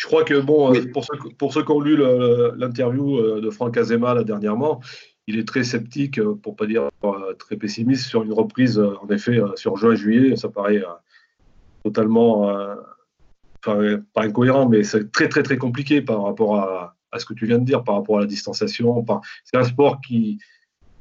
Je 0.00 0.06
crois 0.06 0.24
que, 0.24 0.40
bon, 0.40 0.74
euh, 0.74 0.90
pour, 0.94 1.04
ceux, 1.04 1.18
pour 1.36 1.52
ceux 1.52 1.62
qui 1.62 1.72
ont 1.72 1.80
lu 1.80 1.94
l'interview 2.56 3.18
euh, 3.18 3.42
de 3.42 3.50
Franck 3.50 3.76
Azema 3.76 4.14
là, 4.14 4.24
dernièrement, 4.24 4.80
il 5.26 5.38
est 5.38 5.46
très 5.46 5.62
sceptique, 5.62 6.18
euh, 6.18 6.34
pour 6.42 6.56
pas 6.56 6.64
dire 6.64 6.88
très 7.38 7.56
pessimiste, 7.56 8.06
sur 8.06 8.22
une 8.22 8.32
reprise, 8.32 8.78
en 8.78 9.06
effet, 9.08 9.38
sur 9.56 9.76
juin-juillet. 9.76 10.36
Ça 10.36 10.48
paraît 10.48 10.82
totalement, 11.84 12.50
enfin, 13.58 14.00
pas 14.14 14.22
incohérent, 14.22 14.66
mais 14.70 14.84
c'est 14.84 15.12
très, 15.12 15.28
très, 15.28 15.42
très 15.42 15.58
compliqué 15.58 16.00
par 16.00 16.24
rapport 16.24 16.56
à, 16.56 16.96
à, 17.12 17.18
ce 17.18 17.26
que 17.26 17.34
tu 17.34 17.44
viens 17.44 17.58
de 17.58 17.64
dire, 17.66 17.84
par 17.84 17.96
rapport 17.96 18.16
à 18.16 18.20
la 18.20 18.26
distanciation. 18.26 19.04
C'est 19.44 19.58
un 19.58 19.64
sport 19.64 20.00
qui, 20.00 20.38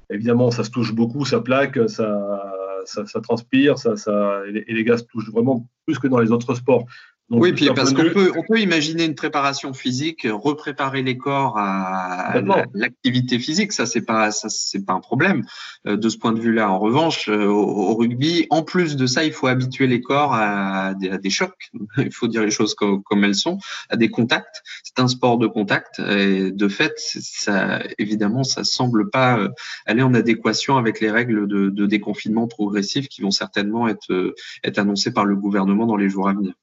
évidemment, 0.10 0.52
ça 0.52 0.66
se 0.66 0.72
touche 0.72 0.94
beaucoup, 0.94 1.24
ça 1.24 1.40
plaque, 1.40 1.80
ça, 1.90 2.54
ça, 2.84 3.06
ça 3.06 3.22
transpire, 3.22 3.78
ça, 3.78 3.96
ça, 3.96 4.42
et 4.46 4.74
les 4.74 4.84
gars 4.84 4.98
se 4.98 5.06
touchent 5.06 5.32
vraiment 5.32 5.66
plus 5.86 6.00
que 6.00 6.08
dans 6.08 6.20
les 6.20 6.32
autres 6.34 6.54
sports 6.54 6.86
oui, 7.32 7.54
puis 7.54 7.70
parce 7.76 7.94
qu'on 7.94 8.10
peut, 8.10 8.32
on 8.36 8.42
peut 8.42 8.60
imaginer 8.60 9.06
une 9.06 9.14
préparation 9.14 9.74
physique, 9.74 10.28
repréparer 10.30 11.04
les 11.04 11.18
corps 11.18 11.58
à, 11.58 12.42
l'activité 12.74 13.38
physique, 13.38 13.72
ça 13.72 13.86
c'est 13.86 14.02
pas, 14.02 14.32
ça 14.32 14.50
c'est 14.50 14.84
pas 14.84 14.94
un 14.94 15.00
problème 15.00 15.46
euh, 15.86 15.96
de 15.96 16.10
ce 16.10 16.18
point 16.18 16.32
de 16.32 16.40
vue-là. 16.40 16.72
En 16.72 16.80
revanche, 16.80 17.30
euh, 17.30 17.46
au, 17.46 17.94
rugby, 17.96 18.48
en 18.50 18.64
plus 18.64 18.96
de 18.96 19.06
ça, 19.06 19.24
il 19.24 19.32
faut 19.32 19.46
habituer 19.46 19.86
les 19.86 20.02
corps 20.02 20.34
à 20.34 20.96
des, 20.96 21.10
à 21.10 21.18
des 21.18 21.30
chocs. 21.30 21.70
Il 21.98 22.12
faut 22.12 22.28
dire 22.28 22.42
les 22.42 22.52
choses 22.52 22.74
comme, 22.74 23.04
comme, 23.04 23.24
elles 23.24 23.36
sont, 23.36 23.60
à 23.90 23.96
des 23.96 24.10
contacts. 24.10 24.64
C'est 24.84 25.00
un 25.00 25.08
sport 25.08 25.38
de 25.38 25.48
contact 25.48 26.00
et 26.00 26.52
de 26.52 26.68
fait, 26.68 26.94
ça, 26.98 27.82
évidemment, 27.98 28.44
ça 28.44 28.64
semble 28.64 29.10
pas 29.10 29.38
euh, 29.38 29.50
aller 29.86 30.02
en 30.02 30.14
adéquation 30.14 30.78
avec 30.78 31.00
les 31.00 31.12
règles 31.12 31.48
de, 31.48 31.70
de 31.70 31.86
déconfinement 31.86 32.48
progressif 32.48 33.08
qui 33.08 33.22
vont 33.22 33.32
certainement 33.32 33.88
être, 33.88 34.34
être 34.64 34.80
annoncées 34.80 35.12
par 35.12 35.26
le 35.26 35.36
gouvernement 35.36 35.86
dans 35.86 35.98
les 35.98 36.10
jours 36.10 36.30
à 36.30 36.34
venir 36.34 36.54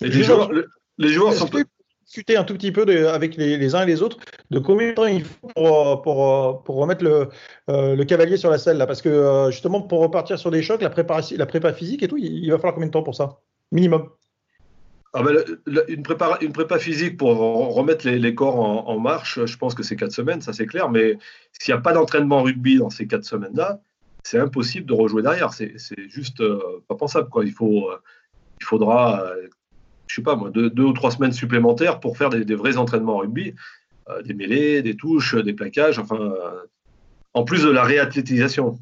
les, 0.00 0.22
joueurs, 0.22 0.50
les 0.98 1.08
joueurs 1.08 1.32
sont 1.32 1.48
discuter 2.04 2.36
un 2.36 2.44
tout 2.44 2.54
petit 2.54 2.72
peu 2.72 3.08
avec 3.08 3.36
les, 3.36 3.74
uns 3.74 3.82
et 3.82 3.86
les 3.86 4.02
autres 4.02 4.18
de 4.50 4.58
combien 4.58 4.90
de 4.90 4.94
temps 4.94 5.06
il 5.06 5.24
faut 5.24 5.48
pour, 5.54 6.02
pour, 6.02 6.62
pour 6.62 6.76
remettre 6.76 7.02
le, 7.02 7.28
euh, 7.70 7.96
le, 7.96 8.04
cavalier 8.04 8.36
sur 8.36 8.50
la 8.50 8.58
selle 8.58 8.76
là? 8.76 8.86
Parce 8.86 9.02
que 9.02 9.08
euh, 9.08 9.50
justement 9.50 9.82
pour 9.82 10.00
repartir 10.00 10.38
sur 10.38 10.50
des 10.50 10.62
chocs 10.62 10.82
la 10.82 10.90
prépa, 10.90 11.20
la 11.36 11.46
prépa 11.46 11.72
physique 11.72 12.02
et 12.02 12.08
tout 12.08 12.16
il, 12.18 12.48
va 12.50 12.58
falloir 12.58 12.74
combien 12.74 12.86
de 12.86 12.92
temps 12.92 13.02
pour 13.02 13.14
ça? 13.14 13.40
Minimum 13.72 14.10
ah 15.16 15.22
ben, 15.22 15.44
une, 15.86 16.02
prépa, 16.02 16.38
une 16.40 16.52
prépa 16.52 16.78
physique 16.78 17.16
pour 17.16 17.36
remettre 17.36 18.08
les, 18.08 18.34
corps 18.34 18.88
en, 18.88 18.98
marche, 18.98 19.38
je 19.44 19.56
pense 19.56 19.72
que 19.72 19.84
c'est 19.84 19.94
quatre 19.94 20.10
semaines, 20.10 20.40
ça 20.40 20.52
c'est 20.52 20.66
clair, 20.66 20.90
mais 20.90 21.16
s'il 21.52 21.72
n'y 21.72 21.78
a 21.78 21.80
pas 21.80 21.92
d'entraînement 21.92 22.42
rugby 22.42 22.78
dans 22.78 22.90
ces 22.90 23.06
quatre 23.06 23.24
semaines-là, 23.24 23.80
c'est 24.24 24.40
impossible 24.40 24.86
de 24.86 24.92
rejouer 24.92 25.22
derrière. 25.22 25.52
C'est 25.52 25.76
juste 26.08 26.40
euh, 26.40 26.82
pas 26.88 26.96
pensable. 26.96 27.28
Quoi. 27.28 27.44
Il, 27.44 27.52
faut, 27.52 27.92
il 28.60 28.64
faudra 28.64 29.24
je 30.06 30.16
sais 30.16 30.22
pas 30.22 30.36
moi, 30.36 30.50
deux, 30.50 30.70
ou 30.82 30.92
trois 30.92 31.10
semaines 31.10 31.32
supplémentaires 31.32 32.00
pour 32.00 32.16
faire 32.16 32.30
des, 32.30 32.54
vrais 32.54 32.76
entraînements 32.76 33.18
rugby, 33.18 33.54
euh, 34.08 34.22
des 34.22 34.34
mêlées, 34.34 34.82
des 34.82 34.96
touches, 34.96 35.34
des 35.34 35.52
plaquages, 35.52 35.98
enfin, 35.98 36.20
euh, 36.20 36.64
en 37.32 37.44
plus 37.44 37.62
de 37.62 37.70
la 37.70 37.84
réathlétisation. 37.84 38.78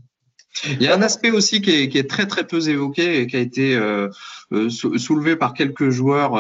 Il 0.65 0.83
y 0.83 0.89
a 0.89 0.95
un 0.95 1.03
aspect 1.03 1.31
aussi 1.31 1.61
qui 1.61 1.71
est, 1.71 2.11
très 2.11 2.27
très 2.27 2.47
peu 2.47 2.69
évoqué 2.69 3.21
et 3.21 3.27
qui 3.27 3.37
a 3.37 3.41
été 3.41 3.75
euh, 3.75 4.09
soulevé 4.69 5.35
par 5.37 5.55
quelques 5.55 5.89
joueurs 5.89 6.33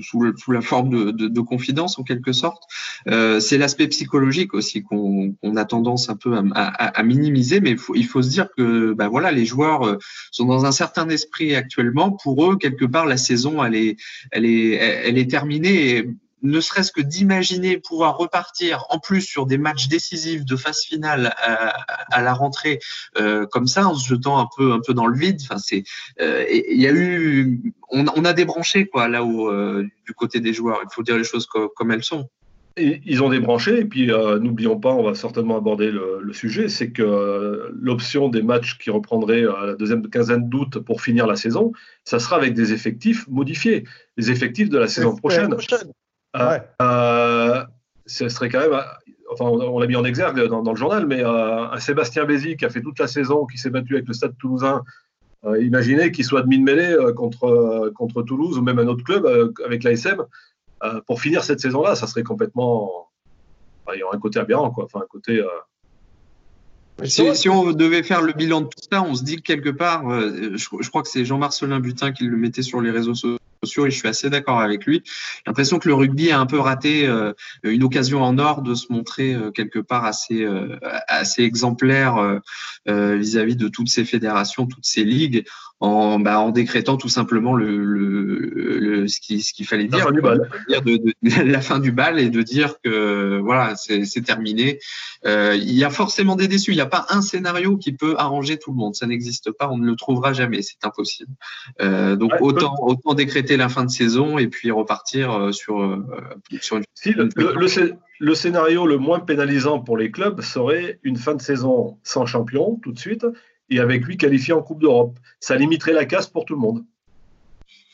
sous, 0.00 0.52
la 0.52 0.60
forme 0.60 1.12
de, 1.12 1.40
confidence 1.40 1.98
en 1.98 2.02
quelque 2.02 2.32
sorte. 2.32 2.62
c'est 3.06 3.58
l'aspect 3.58 3.88
psychologique 3.88 4.54
aussi 4.54 4.82
qu'on 4.82 5.34
a 5.56 5.64
tendance 5.64 6.08
un 6.08 6.16
peu 6.16 6.36
à, 6.54 7.02
minimiser, 7.02 7.60
mais 7.60 7.70
il 7.70 7.78
faut, 7.78 7.94
il 7.94 8.06
faut 8.06 8.22
se 8.22 8.30
dire 8.30 8.48
que 8.56 8.92
ben 8.92 9.08
voilà, 9.08 9.32
les 9.32 9.44
joueurs 9.44 9.98
sont 10.30 10.46
dans 10.46 10.64
un 10.64 10.72
certain 10.72 11.08
esprit 11.08 11.54
actuellement. 11.54 12.12
Pour 12.12 12.50
eux, 12.50 12.56
quelque 12.56 12.84
part, 12.84 13.06
la 13.06 13.16
saison 13.16 13.64
elle 13.64 13.74
est, 13.74 13.96
elle 14.30 14.44
est, 14.44 14.70
elle 14.70 15.18
est 15.18 15.30
terminée. 15.30 16.06
Ne 16.46 16.60
serait-ce 16.60 16.92
que 16.92 17.00
d'imaginer 17.00 17.78
pouvoir 17.78 18.16
repartir 18.16 18.84
en 18.90 18.98
plus 18.98 19.22
sur 19.22 19.46
des 19.46 19.58
matchs 19.58 19.88
décisifs 19.88 20.44
de 20.44 20.56
phase 20.56 20.82
finale 20.82 21.34
à, 21.38 22.22
la 22.22 22.34
rentrée 22.34 22.78
euh, 23.18 23.46
comme 23.46 23.66
ça 23.66 23.86
en 23.86 23.94
se 23.94 24.08
jetant 24.08 24.38
un 24.38 24.48
peu 24.56 24.72
un 24.72 24.80
peu 24.80 24.94
dans 24.94 25.06
le 25.06 25.18
vide. 25.18 25.40
Enfin 25.42 25.58
c'est 25.58 25.84
euh, 26.20 26.44
il 26.50 26.80
y 26.80 26.86
a 26.86 26.92
eu 26.92 27.74
on, 27.90 28.24
a 28.24 28.32
débranché 28.32 28.86
quoi 28.86 29.08
là 29.08 29.24
où 29.24 29.48
euh, 29.48 29.86
du 30.06 30.14
côté 30.14 30.40
des 30.40 30.52
joueurs. 30.52 30.80
Il 30.82 30.92
faut 30.92 31.02
dire 31.02 31.16
les 31.16 31.24
choses 31.24 31.46
comme 31.46 31.90
elles 31.90 32.04
sont. 32.04 32.28
Ils 32.78 33.22
ont 33.22 33.30
débranché, 33.30 33.80
et 33.80 33.84
puis 33.86 34.12
euh, 34.12 34.38
n'oublions 34.38 34.78
pas, 34.78 34.92
on 34.92 35.02
va 35.02 35.14
certainement 35.14 35.56
aborder 35.56 35.90
le, 35.90 36.30
sujet, 36.34 36.68
c'est 36.68 36.90
que 36.90 37.02
euh, 37.02 37.70
l'option 37.72 38.28
des 38.28 38.42
matchs 38.42 38.76
qui 38.76 38.90
reprendraient 38.90 39.44
à 39.46 39.64
la 39.64 39.74
deuxième 39.74 40.06
quinzaine 40.10 40.50
d'août 40.50 40.80
pour 40.80 41.00
finir 41.00 41.26
la 41.26 41.36
saison, 41.36 41.72
ça 42.04 42.18
sera 42.18 42.36
avec 42.36 42.52
des 42.52 42.74
effectifs 42.74 43.26
modifiés, 43.28 43.84
les 44.18 44.30
effectifs 44.30 44.68
de 44.68 44.76
la 44.76 44.88
saison 44.88 45.16
prochaine. 45.16 45.56
Euh, 46.36 47.64
ce 48.06 48.28
serait 48.28 48.48
quand 48.48 48.60
même, 48.60 48.78
enfin 49.32 49.46
on, 49.46 49.78
l'a 49.78 49.86
mis 49.86 49.96
en 49.96 50.04
exergue 50.04 50.46
dans, 50.48 50.70
le 50.70 50.76
journal, 50.76 51.06
mais 51.06 51.22
un 51.22 51.78
Sébastien 51.78 52.24
Bézi 52.24 52.56
qui 52.56 52.64
a 52.64 52.70
fait 52.70 52.82
toute 52.82 52.98
la 52.98 53.06
saison, 53.06 53.46
qui 53.46 53.58
s'est 53.58 53.70
battu 53.70 53.94
avec 53.94 54.06
le 54.06 54.14
Stade 54.14 54.36
toulousain, 54.38 54.82
imaginez 55.60 56.12
qu'il 56.12 56.24
soit 56.24 56.42
demi 56.42 56.58
de 56.58 56.64
mêlée 56.64 56.96
contre, 57.16 57.90
contre 57.94 58.22
Toulouse 58.22 58.58
ou 58.58 58.62
même 58.62 58.78
un 58.78 58.86
autre 58.86 59.04
club 59.04 59.26
avec 59.64 59.82
l'ASM. 59.82 60.24
Euh, 60.82 61.00
pour 61.06 61.20
finir 61.20 61.42
cette 61.42 61.60
saison-là, 61.60 61.94
ça 61.94 62.06
serait 62.06 62.22
complètement. 62.22 63.08
il 63.94 63.98
y 63.98 64.02
aurait 64.02 64.16
un 64.16 64.20
côté 64.20 64.38
aberrant, 64.38 64.70
quoi. 64.70 64.84
Enfin, 64.84 65.00
un 65.00 65.06
côté. 65.08 65.40
Euh, 65.40 67.04
si, 67.04 67.48
on 67.48 67.72
devait 67.72 68.02
faire 68.02 68.22
le 68.22 68.32
bilan 68.32 68.62
de 68.62 68.66
tout 68.66 68.80
ça, 68.90 69.02
on 69.02 69.14
se 69.14 69.22
dit 69.22 69.36
que 69.36 69.42
quelque 69.42 69.70
part, 69.70 70.08
euh, 70.10 70.56
je, 70.56 70.88
crois 70.88 71.02
que 71.02 71.08
c'est 71.08 71.24
Jean-Marcelin 71.24 71.80
Butin 71.80 72.12
qui 72.12 72.24
le 72.24 72.36
mettait 72.36 72.62
sur 72.62 72.80
les 72.80 72.90
réseaux 72.90 73.14
sociaux 73.14 73.38
et 73.62 73.90
je 73.90 73.98
suis 73.98 74.08
assez 74.08 74.30
d'accord 74.30 74.60
avec 74.60 74.86
lui. 74.86 75.02
J'ai 75.04 75.42
l'impression 75.46 75.78
que 75.78 75.88
le 75.88 75.94
rugby 75.94 76.30
a 76.30 76.38
un 76.38 76.46
peu 76.46 76.58
raté 76.58 77.08
une 77.62 77.82
occasion 77.82 78.22
en 78.22 78.38
or 78.38 78.62
de 78.62 78.74
se 78.74 78.92
montrer 78.92 79.36
quelque 79.54 79.78
part 79.78 80.04
assez, 80.04 80.46
assez 81.08 81.42
exemplaire 81.42 82.40
vis-à-vis 82.86 83.56
de 83.56 83.68
toutes 83.68 83.88
ces 83.88 84.04
fédérations, 84.04 84.66
toutes 84.66 84.86
ces 84.86 85.04
ligues 85.04 85.44
en, 85.80 86.18
bah, 86.18 86.40
en 86.40 86.50
décrétant 86.50 86.96
tout 86.96 87.08
simplement 87.08 87.54
le, 87.54 87.84
le, 87.84 89.08
ce 89.08 89.20
qu'il 89.20 89.44
ce 89.44 89.52
qu'il 89.52 89.66
fallait 89.66 89.84
dire, 89.84 89.98
la 89.98 90.22
fin, 90.22 90.80
de, 90.80 90.96
de, 90.96 91.42
la 91.42 91.60
fin 91.60 91.78
du 91.78 91.92
bal 91.92 92.18
et 92.18 92.30
de 92.30 92.42
dire 92.42 92.76
que 92.82 93.38
voilà 93.40 93.74
c'est 93.76 94.24
terminé. 94.24 94.78
Euh, 95.26 95.54
il 95.54 95.72
y 95.72 95.84
a 95.84 95.90
forcément 95.90 96.34
des 96.34 96.48
déçus. 96.48 96.72
Il 96.72 96.76
n'y 96.76 96.80
a 96.80 96.86
pas 96.86 97.06
un 97.10 97.20
scénario 97.20 97.76
qui 97.76 97.92
peut 97.92 98.14
arranger 98.16 98.58
tout 98.58 98.70
le 98.70 98.76
monde. 98.76 98.94
Ça 98.94 99.06
n'existe 99.06 99.50
pas. 99.50 99.68
On 99.68 99.76
ne 99.76 99.86
le 99.86 99.96
trouvera 99.96 100.32
jamais. 100.32 100.62
C'est 100.62 100.84
impossible. 100.84 101.32
Euh, 101.82 102.16
donc 102.16 102.32
autant 102.40 102.74
autant 102.80 103.12
décréter 103.14 103.45
la 103.54 103.68
fin 103.68 103.84
de 103.84 103.90
saison 103.90 104.38
et 104.38 104.48
puis 104.48 104.70
repartir 104.70 105.32
euh, 105.32 105.52
sur 105.52 105.80
euh, 105.80 106.04
sur 106.60 106.78
une. 106.78 106.84
Si, 106.94 107.12
le, 107.12 107.28
le, 107.36 107.98
le 108.18 108.34
scénario 108.34 108.86
le 108.86 108.98
moins 108.98 109.20
pénalisant 109.20 109.80
pour 109.80 109.96
les 109.96 110.10
clubs 110.10 110.40
serait 110.40 110.98
une 111.02 111.16
fin 111.16 111.34
de 111.34 111.42
saison 111.42 111.98
sans 112.02 112.26
champion 112.26 112.80
tout 112.82 112.92
de 112.92 112.98
suite 112.98 113.26
et 113.70 113.78
avec 113.78 114.04
lui 114.04 114.16
qualifié 114.16 114.54
en 114.54 114.62
Coupe 114.62 114.80
d'Europe. 114.80 115.18
Ça 115.40 115.56
limiterait 115.56 115.92
la 115.92 116.04
casse 116.04 116.26
pour 116.26 116.44
tout 116.44 116.54
le 116.54 116.60
monde. 116.60 116.84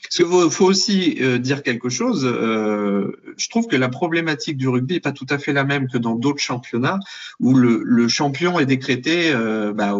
Parce 0.02 0.16
qu'il 0.16 0.50
faut, 0.50 0.66
aussi 0.66 1.18
euh, 1.21 1.38
dire 1.38 1.62
quelque 1.62 1.88
chose. 1.88 2.26
Euh, 2.26 3.12
je 3.37 3.49
trouve 3.49 3.66
que 3.68 3.76
la 3.76 3.88
problématique 3.88 4.56
du 4.56 4.68
rugby 4.68 4.94
n'est 4.94 5.00
pas 5.00 5.12
tout 5.12 5.26
à 5.30 5.38
fait 5.38 5.52
la 5.52 5.64
même 5.64 5.88
que 5.88 5.97
dans 5.97 6.16
d'autres 6.16 6.40
championnats 6.40 6.99
où 7.40 7.54
le, 7.54 7.82
le 7.85 8.09
champion 8.09 8.59
est 8.59 8.66
décrété 8.66 9.32
euh, 9.32 9.73
bah, 9.73 9.94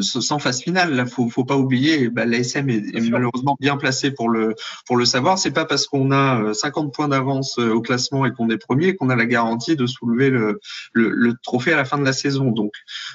sans 0.00 0.38
phase 0.38 0.62
finale. 0.62 0.94
Là, 0.94 1.06
faut, 1.06 1.28
faut 1.28 1.44
pas 1.44 1.56
oublier, 1.56 2.08
bah, 2.08 2.24
l'ASM 2.24 2.70
est, 2.70 2.94
est 2.94 3.10
malheureusement 3.10 3.56
bien 3.60 3.76
placé 3.76 4.10
pour 4.10 4.30
le 4.30 4.54
pour 4.86 4.96
le 4.96 5.04
savoir. 5.04 5.38
C'est 5.38 5.50
pas 5.50 5.66
parce 5.66 5.86
qu'on 5.86 6.12
a 6.12 6.54
50 6.54 6.92
points 6.92 7.08
d'avance 7.08 7.58
au 7.58 7.82
classement 7.82 8.24
et 8.24 8.32
qu'on 8.32 8.48
est 8.48 8.58
premier 8.58 8.96
qu'on 8.96 9.10
a 9.10 9.16
la 9.16 9.26
garantie 9.26 9.76
de 9.76 9.86
soulever 9.86 10.30
le, 10.30 10.60
le, 10.92 11.10
le, 11.10 11.34
trophée 11.42 11.72
à 11.72 11.76
la 11.76 11.84
fin 11.84 11.98
de 11.98 12.04
la 12.04 12.12
saison. 12.12 12.50
Donc, 12.50 12.72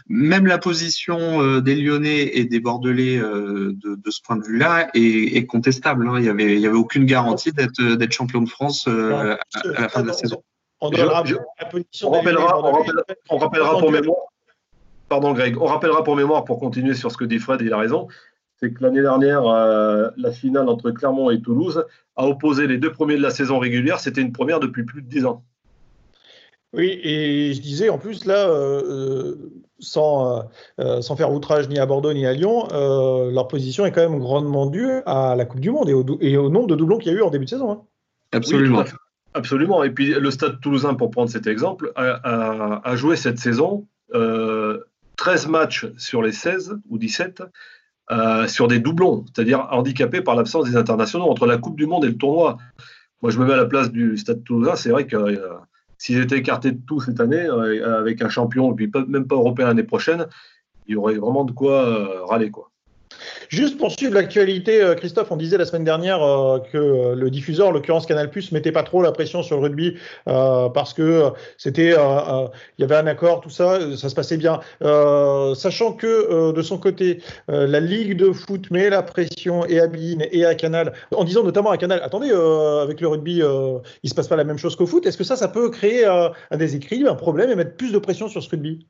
même 0.08 0.46
la 0.46 0.60
position 0.60 1.60
des 1.60 1.75
Lyonnais 1.75 2.38
et 2.38 2.46
des 2.46 2.60
Bordelais 2.60 3.17
de, 3.17 3.74
de 3.74 4.12
ce 4.12 4.22
point 4.22 4.38
de 4.38 4.46
vue-là 4.46 4.89
est, 4.94 5.36
est 5.36 5.46
contestable. 5.46 6.08
Hein. 6.08 6.26
Il 6.27 6.29
y 6.29 6.31
avait 6.31 6.53
il 6.55 6.60
n'y 6.60 6.67
avait 6.67 6.77
aucune 6.77 7.05
garantie 7.05 7.53
d'être 7.53 7.81
d'être 7.81 8.12
champion 8.12 8.41
de 8.41 8.50
France 8.50 8.88
euh, 8.88 9.38
à, 9.53 9.81
la 9.81 9.89
fin 9.89 10.01
de 10.01 10.07
la 10.07 10.13
saison. 10.13 10.43
On, 10.81 10.89
rappellera, 10.89 11.24
on 13.29 13.38
rappellera, 13.38 13.79
pour 13.79 13.91
mémoire. 13.91 14.17
Pardon 15.10 15.34
Greg, 15.34 15.57
on 15.60 15.65
rappellera 15.65 16.03
pour 16.03 16.15
mémoire 16.15 16.43
pour 16.43 16.60
continuer 16.60 16.93
sur 16.93 17.12
ce 17.12 17.17
que 17.17 17.25
dit 17.25 17.39
Fred, 17.39 17.62
il 17.62 17.74
a 17.74 17.77
raison. 17.77 18.07
C'est 18.57 18.74
que 18.74 18.84
l'année 18.84 19.01
dernière, 19.01 19.48
euh, 19.48 20.10
la 20.17 20.31
finale 20.31 20.67
entre 20.67 20.91
Clermont 20.91 21.29
et 21.29 21.41
Toulouse 21.41 21.86
a 22.15 22.27
opposé 22.27 22.67
les 22.67 22.77
deux 22.77 22.91
premiers 22.91 23.15
de 23.15 23.22
la 23.22 23.29
saison 23.29 23.57
régulière. 23.57 24.00
C'était 24.00 24.22
une 24.22 24.31
première 24.31 24.60
depuis 24.60 24.84
plus 24.84 25.01
de 25.01 25.07
dix 25.07 25.25
ans. 25.25 25.43
Oui, 26.74 27.00
et 27.01 27.53
je 27.53 27.62
disais 27.62 27.89
en 27.89 27.97
plus 27.97 28.25
là, 28.25 28.50
euh, 28.50 29.36
sans, 29.79 30.43
euh, 30.79 31.01
sans 31.01 31.15
faire 31.15 31.31
outrage 31.31 31.69
ni 31.69 31.79
à 31.79 31.86
Bordeaux 31.86 32.13
ni 32.13 32.25
à 32.25 32.33
Lyon, 32.33 32.67
euh, 32.74 33.31
leur 33.31 33.47
position 33.47 33.86
est 33.86 33.91
quand 33.91 34.07
même 34.07 34.19
grandement 34.19 34.65
due 34.65 35.01
à 35.05 35.36
la 35.38 35.45
Coupe 35.45 35.62
du 35.62 35.71
Monde 35.71 35.89
et 35.89 35.93
au, 35.93 36.05
et 36.19 36.36
au 36.36 36.50
nombre 36.50 36.67
de 36.67 36.75
doublons 36.75 36.97
qu'il 36.97 37.13
y 37.13 37.15
a 37.15 37.17
eu 37.17 37.21
en 37.21 37.29
début 37.29 37.45
de 37.45 37.50
saison. 37.50 37.71
Hein. 37.71 37.81
Absolument. 38.33 38.83
absolument. 39.33 39.83
Et 39.83 39.91
puis 39.91 40.13
le 40.13 40.29
Stade 40.29 40.59
toulousain, 40.59 40.93
pour 40.93 41.09
prendre 41.09 41.29
cet 41.29 41.47
exemple, 41.47 41.93
a, 41.95 42.81
a, 42.83 42.95
joué 42.97 43.15
cette 43.15 43.39
saison 43.39 43.88
13 45.15 45.47
matchs 45.47 45.88
sur 45.97 46.21
les 46.21 46.33
16 46.33 46.79
ou 46.89 46.97
17 46.97 47.43
sur 48.47 48.67
des 48.67 48.79
doublons, 48.79 49.24
c'est-à-dire 49.33 49.69
handicapés 49.71 50.21
par 50.21 50.36
l'absence 50.36 50.65
des 50.65 50.75
internationaux 50.75 51.29
entre 51.29 51.45
la 51.45 51.57
Coupe 51.57 51.77
du 51.77 51.86
Monde 51.86 52.03
et 52.03 52.09
le 52.09 52.17
tournoi. 52.17 52.57
Moi, 53.21 53.31
je 53.31 53.39
me 53.39 53.45
mets 53.45 53.53
à 53.53 53.57
la 53.57 53.65
place 53.65 53.89
du 53.89 54.17
Stade 54.17 54.43
toulousain, 54.43 54.75
c'est 54.75 54.89
vrai 54.89 55.07
que 55.07 55.15
S'ils 55.98 56.20
étaient 56.20 56.38
écartés 56.38 56.72
de 56.72 56.82
tout 56.86 57.00
cette 57.00 57.20
année, 57.20 57.46
euh, 57.46 58.00
avec 58.00 58.22
un 58.22 58.30
champion, 58.30 58.72
et 58.72 58.75
puis 58.75 58.92
même 59.08 59.27
pas 59.27 59.36
européen 59.36 59.68
l'année 59.68 59.84
prochaine, 59.84 60.27
il 60.88 60.94
y 60.94 60.96
aurait 60.96 61.16
vraiment 61.16 61.44
de 61.44 61.51
quoi 61.51 61.86
euh, 61.86 62.24
râler. 62.25 62.51
Quoi. 62.51 62.72
Juste 63.50 63.77
pour 63.77 63.91
suivre 63.91 64.13
l'actualité, 64.13 64.81
euh, 64.81 64.95
Christophe, 64.95 65.31
on 65.31 65.38
disait 65.38 65.57
la 65.57 65.65
semaine 65.65 65.83
dernière 65.83 66.21
euh, 66.21 66.59
que 66.59 66.77
euh, 66.77 67.15
le 67.15 67.29
diffuseur, 67.29 67.69
en 67.69 67.71
l'occurrence 67.71 68.05
Canal+, 68.05 68.29
mettait 68.51 68.71
pas 68.71 68.83
trop 68.83 69.01
la 69.01 69.12
pression 69.12 69.43
sur 69.43 69.57
le 69.57 69.63
rugby 69.63 69.95
parce 70.25 70.93
que 70.93 71.31
c'était, 71.57 71.91
il 71.91 72.81
y 72.81 72.83
avait 72.83 72.95
un 72.95 73.07
accord, 73.07 73.41
tout 73.41 73.50
ça, 73.50 73.79
ça 73.95 74.09
se 74.09 74.15
passait 74.15 74.38
bien. 74.38 74.59
sachant 75.55 75.93
que 75.93 76.51
de 76.51 76.62
son 76.62 76.77
côté, 76.77 77.21
la 77.47 77.79
Ligue 77.79 78.17
de 78.17 78.31
foot 78.31 78.69
met 78.71 78.89
la 78.89 79.03
pression 79.03 79.65
et 79.65 79.79
à 79.79 79.88
Bein 79.88 80.19
et 80.31 80.45
à 80.45 80.55
Canal, 80.55 80.93
en 81.15 81.24
disant 81.24 81.43
notamment 81.43 81.71
à 81.71 81.77
Canal, 81.77 82.01
attendez, 82.03 82.31
avec 82.31 83.01
le 83.01 83.07
rugby, 83.07 83.41
il 84.03 84.09
se 84.09 84.15
passe 84.15 84.27
pas 84.27 84.36
la 84.36 84.43
même 84.43 84.57
chose 84.57 84.75
qu'au 84.75 84.88
foot. 84.88 85.05
Est-ce 85.05 85.17
que 85.17 85.24
ça, 85.24 85.36
ça 85.36 85.47
peut 85.47 85.69
créer 85.69 86.05
un 86.05 86.57
déséquilibre, 86.57 87.12
un 87.12 87.15
problème 87.15 87.50
et 87.50 87.55
mettre 87.55 87.75
plus 87.75 87.91
de 87.91 88.00
pression 88.00 88.27
sur 88.27 88.43
ce 88.43 88.50
rugby? 88.50 88.88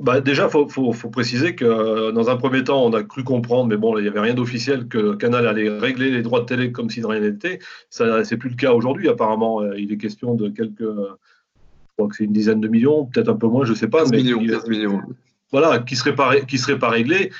Bah 0.00 0.20
déjà, 0.20 0.44
il 0.44 0.50
faut, 0.50 0.68
faut, 0.68 0.92
faut, 0.92 1.08
préciser 1.08 1.54
que 1.54 1.64
euh, 1.64 2.12
dans 2.12 2.30
un 2.30 2.36
premier 2.36 2.64
temps, 2.64 2.84
on 2.84 2.92
a 2.92 3.02
cru 3.02 3.24
comprendre, 3.24 3.68
mais 3.68 3.76
bon, 3.76 3.96
il 3.98 4.02
n'y 4.02 4.08
avait 4.08 4.20
rien 4.20 4.34
d'officiel, 4.34 4.88
que 4.88 5.14
Canal 5.14 5.46
allait 5.46 5.68
régler 5.68 6.10
les 6.10 6.22
droits 6.22 6.40
de 6.40 6.46
télé 6.46 6.72
comme 6.72 6.90
si 6.90 7.00
de 7.00 7.06
rien 7.06 7.20
n'était. 7.20 7.58
Ça, 7.90 8.24
c'est 8.24 8.36
plus 8.36 8.50
le 8.50 8.56
cas 8.56 8.72
aujourd'hui, 8.72 9.08
apparemment. 9.08 9.62
Euh, 9.62 9.78
il 9.78 9.92
est 9.92 9.96
question 9.96 10.34
de 10.34 10.48
quelques, 10.48 10.80
je 10.80 11.94
crois 11.96 12.08
que 12.08 12.16
c'est 12.16 12.24
une 12.24 12.32
dizaine 12.32 12.60
de 12.60 12.68
millions, 12.68 13.06
peut-être 13.06 13.28
un 13.28 13.36
peu 13.36 13.46
moins, 13.46 13.64
je 13.64 13.72
ne 13.72 13.76
sais 13.76 13.88
pas. 13.88 14.00
15 14.00 14.10
mais 14.12 14.18
millions, 14.18 14.44
15 14.44 14.68
millions. 14.68 15.02
Voilà, 15.50 15.78
qui 15.78 15.94
ne 15.94 15.98
serait 15.98 16.14
pas, 16.14 16.40
qui 16.40 16.58
serait 16.58 16.78
pas 16.78 16.90
réglé. 16.90 17.30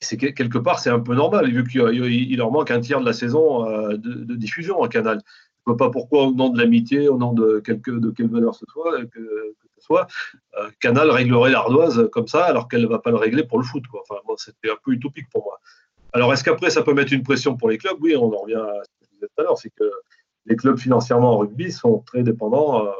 C'est 0.00 0.16
quelque 0.16 0.58
part, 0.58 0.78
c'est 0.78 0.90
un 0.90 1.00
peu 1.00 1.14
normal, 1.14 1.50
vu 1.50 1.64
qu'il 1.64 2.36
leur 2.36 2.52
manque 2.52 2.70
un 2.70 2.80
tiers 2.80 3.00
de 3.00 3.06
la 3.06 3.12
saison 3.12 3.68
euh, 3.68 3.96
de, 3.96 4.24
de 4.24 4.34
diffusion 4.36 4.82
à 4.82 4.88
Canal. 4.88 5.20
Je 5.24 5.72
ne 5.72 5.76
vois 5.76 5.76
pas 5.76 5.90
pourquoi, 5.90 6.28
au 6.28 6.32
nom 6.32 6.50
de 6.50 6.58
l'amitié, 6.58 7.08
au 7.08 7.18
nom 7.18 7.32
de, 7.32 7.58
quelque, 7.58 7.90
de 7.90 8.10
quelle 8.10 8.28
valeur 8.28 8.54
ce 8.54 8.64
soit, 8.72 9.04
que, 9.06 9.54
soit, 9.80 10.06
euh, 10.58 10.70
Canal 10.80 11.10
réglerait 11.10 11.50
l'ardoise 11.50 12.08
comme 12.12 12.26
ça, 12.26 12.44
alors 12.44 12.68
qu'elle 12.68 12.82
ne 12.82 12.86
va 12.86 12.98
pas 12.98 13.10
le 13.10 13.16
régler 13.16 13.44
pour 13.44 13.58
le 13.58 13.64
foot. 13.64 13.86
Quoi. 13.86 14.02
Enfin, 14.08 14.20
c'était 14.36 14.70
un 14.70 14.76
peu 14.82 14.92
utopique 14.92 15.28
pour 15.30 15.44
moi. 15.44 15.60
Alors, 16.12 16.32
est-ce 16.32 16.44
qu'après, 16.44 16.70
ça 16.70 16.82
peut 16.82 16.94
mettre 16.94 17.12
une 17.12 17.22
pression 17.22 17.56
pour 17.56 17.68
les 17.68 17.78
clubs? 17.78 17.96
Oui, 18.00 18.16
on 18.16 18.32
en 18.32 18.38
revient 18.38 18.54
à 18.54 18.82
ce 18.82 18.88
que 18.88 19.04
je 19.04 19.14
disais 19.14 19.26
tout 19.26 19.40
à 19.40 19.44
l'heure, 19.44 19.58
c'est 19.58 19.70
que 19.70 19.90
les 20.46 20.56
clubs 20.56 20.78
financièrement 20.78 21.34
en 21.34 21.38
rugby 21.38 21.70
sont 21.70 21.98
très 22.06 22.22
dépendants 22.22 22.86
euh, 22.86 22.90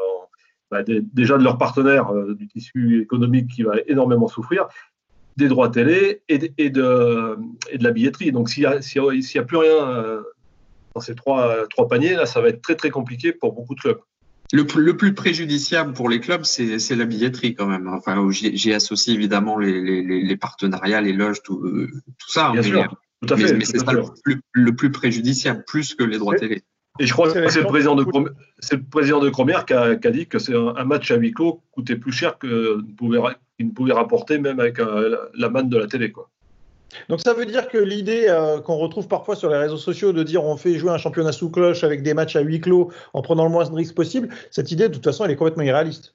bah, 0.70 0.82
déjà 0.85 1.38
de 1.38 1.44
leurs 1.44 1.56
partenaires, 1.56 2.14
euh, 2.14 2.35
du 2.35 2.47
tissu 2.47 3.00
économique 3.00 3.49
qui 3.49 3.62
va 3.62 3.75
énormément 3.87 4.28
souffrir, 4.28 4.68
des 5.38 5.49
droits 5.49 5.70
télé 5.70 6.23
et 6.28 6.38
de, 6.70 7.38
la 7.80 7.90
billetterie. 7.90 8.32
Donc, 8.32 8.50
s'il 8.50 8.64
n'y 8.64 8.66
a, 8.66 9.40
a, 9.40 9.44
plus 9.44 9.56
rien 9.56 10.23
dans 10.94 11.00
ces 11.00 11.14
trois, 11.14 11.66
trois 11.68 11.87
paniers, 11.87 12.14
là, 12.14 12.26
ça 12.26 12.40
va 12.40 12.49
être 12.49 12.61
très, 12.61 12.75
très 12.75 12.90
compliqué 12.90 13.32
pour 13.32 13.52
beaucoup 13.52 13.76
de 13.76 13.80
clubs. 13.80 14.00
Le, 14.52 14.67
le, 14.76 14.97
plus 14.97 15.12
préjudiciable 15.14 15.93
pour 15.93 16.09
les 16.09 16.21
clubs, 16.21 16.45
c'est 16.45 16.97
la 16.97 17.05
billetterie 17.05 17.55
quand 17.55 17.67
même. 17.67 17.87
Enfin, 17.88 18.26
j'y 18.31 18.73
associe 18.73 19.14
évidemment 19.14 19.59
les, 19.59 19.81
les, 19.81 20.23
les, 20.23 20.37
partenariats, 20.37 21.02
les 21.02 21.12
loges, 21.12 21.43
tout, 21.43 21.61
euh, 21.64 21.90
tout 22.19 22.31
ça. 22.31 22.52
Bien 22.52 22.62
sûr, 22.62 22.97
tout 23.21 23.35
à 23.35 23.37
fait. 23.37 23.52
Mais, 23.55 23.64
c'est 23.64 23.78
ça 23.78 23.93
le 23.93 24.05
plus, 24.25 24.40
le 24.52 24.75
plus, 24.75 24.90
préjudiciable, 24.90 25.64
plus 25.67 25.95
que 25.95 26.02
les 26.02 26.19
droits 26.19 26.35
télé. 26.37 26.62
Et 26.99 27.07
je 27.07 27.12
crois 27.12 27.31
que 27.31 27.49
c'est 27.49 27.61
le 27.61 27.67
président 27.67 27.95
de 27.95 28.05
le 28.05 28.83
président 28.90 29.21
de 29.21 29.28
Cromière 29.28 29.67
qui 29.67 29.75
a, 29.75 29.97
qui 29.97 30.09
a 30.09 30.11
dit 30.11 30.26
que 30.26 30.38
c'est 30.38 30.55
un, 30.55 30.85
match 30.85 31.11
à 31.11 31.17
huis 31.17 31.33
clos 31.33 31.62
coûtait 31.71 31.97
plus 31.97 32.12
cher 32.12 32.38
qu'il 32.38 32.50
ne 32.50 32.95
pouvait, 32.97 33.21
ne 33.61 33.71
pouvait 33.71 33.93
rapporter 33.93 34.38
même 34.38 34.59
avec 34.59 34.81
euh, 34.81 35.17
la 35.35 35.49
manne 35.49 35.69
de 35.69 35.76
la 35.76 35.87
télé. 35.87 36.11
Quoi. 36.11 36.31
Donc 37.09 37.21
ça 37.21 37.35
veut 37.35 37.47
dire 37.47 37.68
que 37.68 37.78
l'idée 37.78 38.26
euh, 38.28 38.61
qu'on 38.61 38.76
retrouve 38.76 39.09
parfois 39.09 39.37
sur 39.37 39.50
les 39.50 39.57
réseaux 39.57 39.76
sociaux 39.76 40.12
de 40.12 40.23
dire 40.23 40.45
on 40.45 40.57
fait 40.57 40.75
jouer 40.78 40.90
un 40.90 40.99
championnat 40.99 41.33
sous 41.33 41.50
cloche 41.50 41.85
avec 41.85 42.02
des 42.02 42.14
matchs 42.14 42.37
à 42.37 42.40
huis 42.40 42.61
clos 42.61 42.90
en 43.12 43.23
prenant 43.23 43.45
le 43.45 43.50
moins 43.50 43.68
de 43.68 43.75
risques 43.75 43.95
possible, 43.95 44.28
cette 44.50 44.73
idée 44.73 44.88
de 44.88 44.95
toute 44.95 45.04
façon 45.04 45.25
elle 45.25 45.30
est 45.30 45.37
complètement 45.37 45.64
irréaliste. 45.64 46.14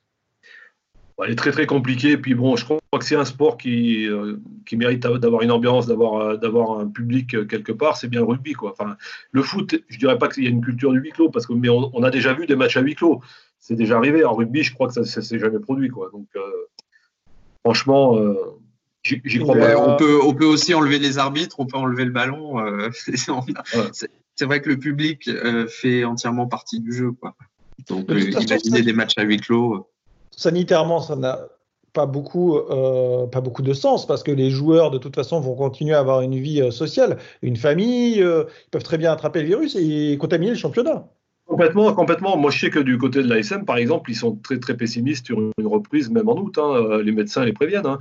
Elle 1.24 1.32
est 1.32 1.36
très 1.36 1.52
très 1.52 1.68
compliquée. 1.68 2.18
Puis 2.18 2.34
bon, 2.34 2.56
je 2.56 2.66
crois 2.66 2.80
que 2.92 3.06
c'est 3.06 3.16
un 3.16 3.24
sport 3.24 3.58
qui, 3.58 4.08
euh, 4.08 4.38
qui 4.66 4.76
mérite 4.76 5.04
d'avoir 5.04 5.44
une 5.44 5.52
ambiance, 5.52 5.86
d'avoir 5.86 6.22
euh, 6.22 6.82
un 6.82 6.88
public 6.88 7.48
quelque 7.48 7.72
part. 7.72 7.98
C'est 7.98 8.08
bien 8.08 8.22
le 8.22 8.26
rugby 8.26 8.54
quoi. 8.54 8.72
Enfin, 8.72 8.98
le 9.32 9.44
foot, 9.44 9.76
je 9.88 9.98
dirais 10.00 10.18
pas 10.18 10.28
qu'il 10.28 10.44
y 10.44 10.48
a 10.48 10.50
une 10.50 10.62
culture 10.62 10.92
du 10.92 11.00
huis 11.00 11.12
clos 11.12 11.30
parce 11.30 11.46
que 11.46 11.54
mais 11.54 11.70
on, 11.70 12.04
a 12.04 12.10
déjà 12.10 12.34
vu 12.34 12.48
des 12.48 12.56
matchs 12.56 12.78
à 12.78 12.82
huis 12.82 12.96
clos. 12.96 13.22
c'est 13.60 13.76
déjà 13.76 13.98
arrivé. 13.98 14.26
En 14.26 14.34
rugby, 14.34 14.64
je 14.64 14.74
crois 14.74 14.88
que 14.88 14.94
ça 14.94 15.02
ne 15.02 15.06
s'est 15.06 15.40
jamais 15.40 15.60
produit. 15.60 15.90
Quoi. 15.90 16.10
Donc, 16.12 16.28
franchement, 17.64 18.18
j'y 19.04 19.40
crois 19.40 19.56
pas. 19.56 19.78
On 19.78 19.98
peut, 19.98 20.20
on 20.24 20.34
peut 20.34 20.46
aussi 20.46 20.74
enlever 20.74 21.00
les 21.00 21.18
arbitres, 21.18 21.60
on 21.60 21.66
peut 21.66 21.78
enlever 21.78 22.06
le 22.06 22.12
ballon. 22.12 22.58
c'est 24.36 24.46
vrai 24.46 24.62
que 24.62 24.70
le 24.70 24.78
public 24.78 25.30
fait 25.70 26.04
entièrement 26.04 26.48
partie 26.48 26.80
du 26.80 26.94
jeu. 26.94 27.12
Quoi. 27.12 27.36
Donc, 27.88 28.10
imaginer 28.10 28.82
des 28.82 28.94
matchs 28.94 29.18
à 29.18 29.24
huis 29.24 29.38
clos. 29.38 29.88
Sanitairement, 30.32 31.02
ça 31.02 31.16
n'a 31.16 31.48
pas 31.94 32.06
beaucoup, 32.08 32.58
euh, 32.58 33.28
pas 33.28 33.42
beaucoup 33.42 33.62
de 33.62 33.74
sens 33.74 34.06
parce 34.06 34.24
que 34.24 34.32
les 34.32 34.50
joueurs, 34.50 34.92
de 34.92 34.98
toute 34.98 35.16
façon, 35.16 35.40
vont 35.40 35.56
continuer 35.56 35.94
à 35.94 36.00
avoir 36.00 36.22
une 36.22 36.36
vie 36.36 36.62
euh, 36.62 36.72
sociale, 36.72 37.18
une 37.42 37.56
famille. 37.56 38.22
Euh, 38.22 38.46
ils 38.66 38.70
peuvent 38.72 38.84
très 38.84 38.98
bien 38.98 39.12
attraper 39.12 39.42
le 39.42 39.48
virus 39.48 39.76
et 39.76 40.18
contaminer 40.20 40.52
le 40.52 40.58
championnat. 40.58 41.08
Complètement, 41.46 41.94
complètement. 41.94 42.38
Moi, 42.38 42.52
je 42.52 42.60
sais 42.60 42.70
que 42.70 42.80
du 42.80 42.98
côté 42.98 43.22
de 43.22 43.28
l'ASM, 43.28 43.66
par 43.66 43.78
exemple, 43.78 44.10
ils 44.10 44.16
sont 44.16 44.36
très, 44.38 44.60
très 44.60 44.78
pessimistes 44.78 45.26
sur 45.26 45.40
une 45.40 45.68
reprise, 45.68 46.10
même 46.10 46.30
en 46.30 46.38
août. 46.38 46.58
Hein. 46.58 47.02
Les 47.04 47.12
médecins 47.12 47.44
les 47.44 47.54
préviennent. 47.54 47.86
Hein. 47.86 48.00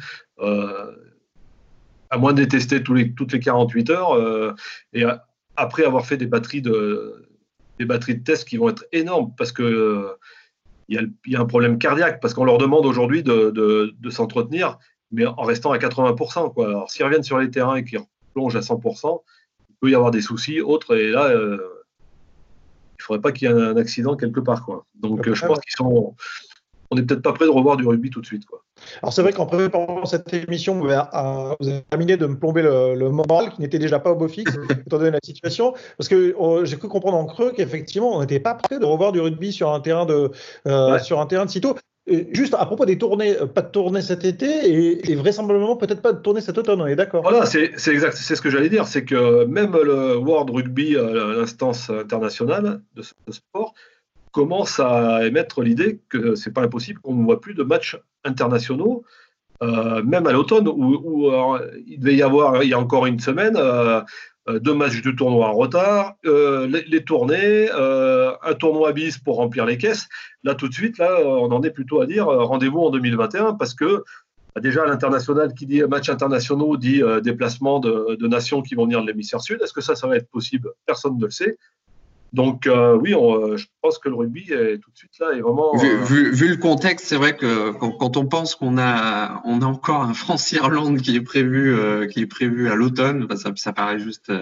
à 2.10 2.18
moins 2.18 2.32
de 2.32 2.44
tester 2.44 2.82
les, 2.94 3.12
toutes 3.12 3.32
les 3.32 3.40
48 3.40 3.90
heures 3.90 4.54
et 4.92 5.04
après 5.56 5.84
avoir 5.84 6.06
fait 6.06 6.16
des 6.16 6.26
batteries 6.26 6.62
de, 6.62 7.26
tests 8.24 8.48
qui 8.48 8.56
vont 8.56 8.68
être 8.68 8.84
énormes 8.92 9.32
parce 9.36 9.52
que 9.52 10.16
il 10.88 11.10
y, 11.26 11.36
a, 11.36 11.40
un 11.40 11.46
problème 11.46 11.78
cardiaque 11.78 12.20
parce 12.20 12.34
qu'on 12.34 12.44
leur 12.44 12.58
demande 12.58 12.84
aujourd'hui 12.84 13.22
de, 13.22 13.94
s'entretenir, 14.10 14.78
mais 15.10 15.24
en 15.26 15.42
restant 15.42 15.72
à 15.72 15.78
80%. 15.78 16.52
Quoi. 16.52 16.68
Alors, 16.68 16.90
s'ils 16.90 17.04
reviennent 17.04 17.22
sur 17.22 17.38
les 17.38 17.50
terrains 17.50 17.76
et 17.76 17.84
qu'ils 17.84 18.00
plongent 18.34 18.56
à 18.56 18.60
100%, 18.60 19.22
il 19.70 19.76
peut 19.80 19.90
y 19.90 19.94
avoir 19.94 20.10
des 20.10 20.20
soucis 20.20 20.60
autres. 20.60 20.96
Et 20.96 21.10
là, 21.10 21.28
euh, 21.28 21.58
ne 23.02 23.06
faudrait 23.06 23.20
pas 23.20 23.32
qu'il 23.32 23.48
y 23.48 23.52
ait 23.52 23.54
un 23.54 23.76
accident 23.76 24.16
quelque 24.16 24.40
part. 24.40 24.64
Quoi. 24.64 24.86
Donc, 25.00 25.32
je 25.32 25.46
pense 25.46 25.60
qu'ils 25.60 25.76
sont. 25.76 26.14
On 26.90 26.96
n'est 26.96 27.02
peut-être 27.02 27.22
pas 27.22 27.32
prêt 27.32 27.46
de 27.46 27.50
revoir 27.50 27.78
du 27.78 27.86
rugby 27.86 28.10
tout 28.10 28.20
de 28.20 28.26
suite. 28.26 28.44
Quoi. 28.44 28.62
Alors 29.02 29.12
c'est 29.12 29.22
vrai 29.22 29.32
qu'en 29.32 29.46
préparant 29.46 30.04
cette 30.04 30.32
émission, 30.34 30.78
vous 30.78 30.88
avez, 30.88 31.80
terminé 31.90 32.16
de 32.16 32.26
me 32.26 32.38
plomber 32.38 32.62
le, 32.62 33.10
moral 33.10 33.50
qui 33.52 33.60
n'était 33.60 33.78
déjà 33.78 33.98
pas 33.98 34.12
au 34.12 34.16
beau 34.16 34.28
fixe, 34.28 34.52
étant 34.86 34.98
donné 34.98 35.10
la 35.10 35.20
situation, 35.24 35.74
parce 35.96 36.08
que 36.08 36.34
oh, 36.38 36.64
j'ai 36.64 36.76
cru 36.76 36.88
comprendre 36.88 37.16
en 37.16 37.26
creux 37.26 37.52
qu'effectivement 37.52 38.16
on 38.16 38.20
n'était 38.20 38.40
pas 38.40 38.54
prêt 38.54 38.78
de 38.78 38.84
revoir 38.84 39.12
du 39.12 39.20
rugby 39.20 39.52
sur 39.52 39.72
un 39.72 39.80
terrain 39.80 40.06
de 40.06 40.30
euh, 40.66 40.98
sur 40.98 41.20
un 41.20 41.26
terrain 41.26 41.46
de 41.46 41.50
sitôt. 41.50 41.74
Juste 42.06 42.54
à 42.54 42.66
propos 42.66 42.84
des 42.84 42.98
tournées, 42.98 43.36
euh, 43.38 43.46
pas 43.46 43.62
de 43.62 43.70
tournée 43.70 44.02
cet 44.02 44.24
été 44.24 45.00
et, 45.08 45.14
vraisemblablement 45.14 45.76
peut-être 45.76 46.02
pas 46.02 46.12
de 46.12 46.20
tournée 46.20 46.40
cet 46.40 46.58
automne, 46.58 46.80
on 46.80 46.86
est 46.86 46.96
d'accord? 46.96 47.22
Voilà, 47.22 47.46
c'est 47.46 47.72
exact, 47.88 48.16
c'est 48.16 48.34
ce 48.34 48.42
que 48.42 48.50
j'allais 48.50 48.68
dire, 48.68 48.86
c'est 48.86 49.04
que 49.04 49.44
même 49.44 49.72
le 49.72 50.16
World 50.16 50.50
Rugby, 50.50 50.96
euh, 50.96 51.38
l'instance 51.38 51.90
internationale 51.90 52.80
de 52.94 53.02
ce 53.02 53.12
sport, 53.30 53.74
commence 54.32 54.80
à 54.80 55.26
émettre 55.26 55.62
l'idée 55.62 56.00
que 56.08 56.34
c'est 56.34 56.52
pas 56.52 56.62
impossible 56.62 57.00
qu'on 57.00 57.14
ne 57.14 57.24
voit 57.24 57.40
plus 57.40 57.54
de 57.54 57.62
matchs 57.62 57.98
internationaux, 58.24 59.04
euh, 59.62 60.02
même 60.02 60.26
à 60.26 60.32
l'automne, 60.32 60.66
où, 60.66 61.56
il 61.86 62.00
devait 62.00 62.16
y 62.16 62.22
avoir, 62.22 62.62
il 62.62 62.70
y 62.70 62.74
a 62.74 62.78
encore 62.78 63.06
une 63.06 63.20
semaine, 63.20 63.56
deux 64.48 64.74
matchs 64.74 65.02
de 65.02 65.10
tournoi 65.10 65.48
en 65.48 65.54
retard, 65.54 66.14
les, 66.24 67.04
tournées, 67.04 67.70
un 67.70 68.54
tournoi 68.58 68.92
bis 68.92 69.18
pour 69.18 69.36
remplir 69.36 69.66
les 69.66 69.78
caisses. 69.78 70.08
Là, 70.42 70.54
tout 70.54 70.68
de 70.68 70.74
suite, 70.74 70.98
là, 70.98 71.20
on 71.24 71.50
en 71.52 71.62
est 71.62 71.70
plutôt 71.70 72.00
à 72.00 72.06
dire 72.06 72.26
rendez-vous 72.26 72.80
en 72.80 72.90
2021 72.90 73.54
parce 73.54 73.74
que 73.74 74.02
déjà 74.60 74.84
l'international 74.84 75.54
qui 75.54 75.66
dit 75.66 75.82
match 75.84 76.08
internationaux 76.08 76.76
dit 76.76 77.02
déplacement 77.22 77.78
de, 77.78 78.16
de, 78.16 78.26
nations 78.26 78.62
qui 78.62 78.74
vont 78.74 78.84
venir 78.84 79.00
de 79.00 79.06
l'hémisphère 79.06 79.40
sud. 79.40 79.60
Est-ce 79.62 79.72
que 79.72 79.80
ça, 79.80 79.94
ça 79.94 80.06
va 80.08 80.16
être 80.16 80.28
possible? 80.28 80.70
Personne 80.86 81.16
ne 81.16 81.24
le 81.24 81.30
sait. 81.30 81.56
Donc 82.32 82.66
euh, 82.66 82.96
oui, 82.96 83.14
euh, 83.14 83.58
je 83.58 83.66
pense 83.82 83.98
que 83.98 84.08
le 84.08 84.14
rugby 84.14 84.50
est 84.50 84.78
tout 84.78 84.90
de 84.90 84.96
suite 84.96 85.12
là 85.20 85.32
est 85.32 85.40
vraiment. 85.40 85.76
Vu, 85.76 86.32
euh, 86.32 86.48
le 86.48 86.56
contexte, 86.56 87.06
c'est 87.06 87.16
vrai 87.16 87.36
que 87.36 87.72
quand, 87.72 88.16
on 88.16 88.26
pense 88.26 88.54
qu'on 88.54 88.78
a 88.78 89.42
on 89.44 89.60
a 89.60 89.66
encore 89.66 90.02
un 90.02 90.14
France-Irlande 90.14 91.02
qui 91.02 91.14
est 91.14 91.20
prévu 91.20 91.76
qui 92.08 92.20
est 92.20 92.26
prévu 92.26 92.70
à 92.70 92.74
l'automne, 92.74 93.26
bah, 93.26 93.36
ça, 93.36 93.52
ça, 93.56 93.74
paraît 93.74 93.98
juste 93.98 94.32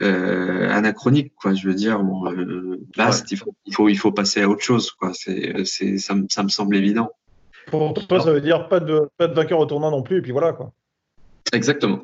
anachronique 0.00 1.32
quoi. 1.36 1.54
Je 1.54 1.68
veux 1.68 1.74
dire, 1.74 2.00
bon, 2.02 2.24
là 2.96 3.10
il, 3.30 3.36
faut, 3.36 3.54
il 3.66 3.74
faut 3.74 3.88
il 3.88 3.98
faut 3.98 4.10
passer 4.10 4.42
à 4.42 4.48
autre 4.48 4.62
chose 4.62 4.90
quoi. 4.90 5.12
C'est 5.14 5.64
c'est 5.64 5.98
ça, 5.98 6.14
ça, 6.30 6.42
me 6.42 6.48
semble 6.48 6.74
évident. 6.74 7.10
Pour 7.68 7.94
toi, 8.08 8.20
ça 8.20 8.32
veut 8.32 8.40
dire 8.40 8.68
pas 8.68 8.80
de 8.80 9.08
pas 9.16 9.28
de 9.28 9.34
vainqueur 9.34 9.60
au 9.60 9.66
tournant 9.66 9.92
non 9.92 10.02
plus 10.02 10.18
et 10.18 10.22
puis 10.22 10.32
voilà 10.32 10.52
quoi. 10.52 10.72
Exactement. 11.52 12.00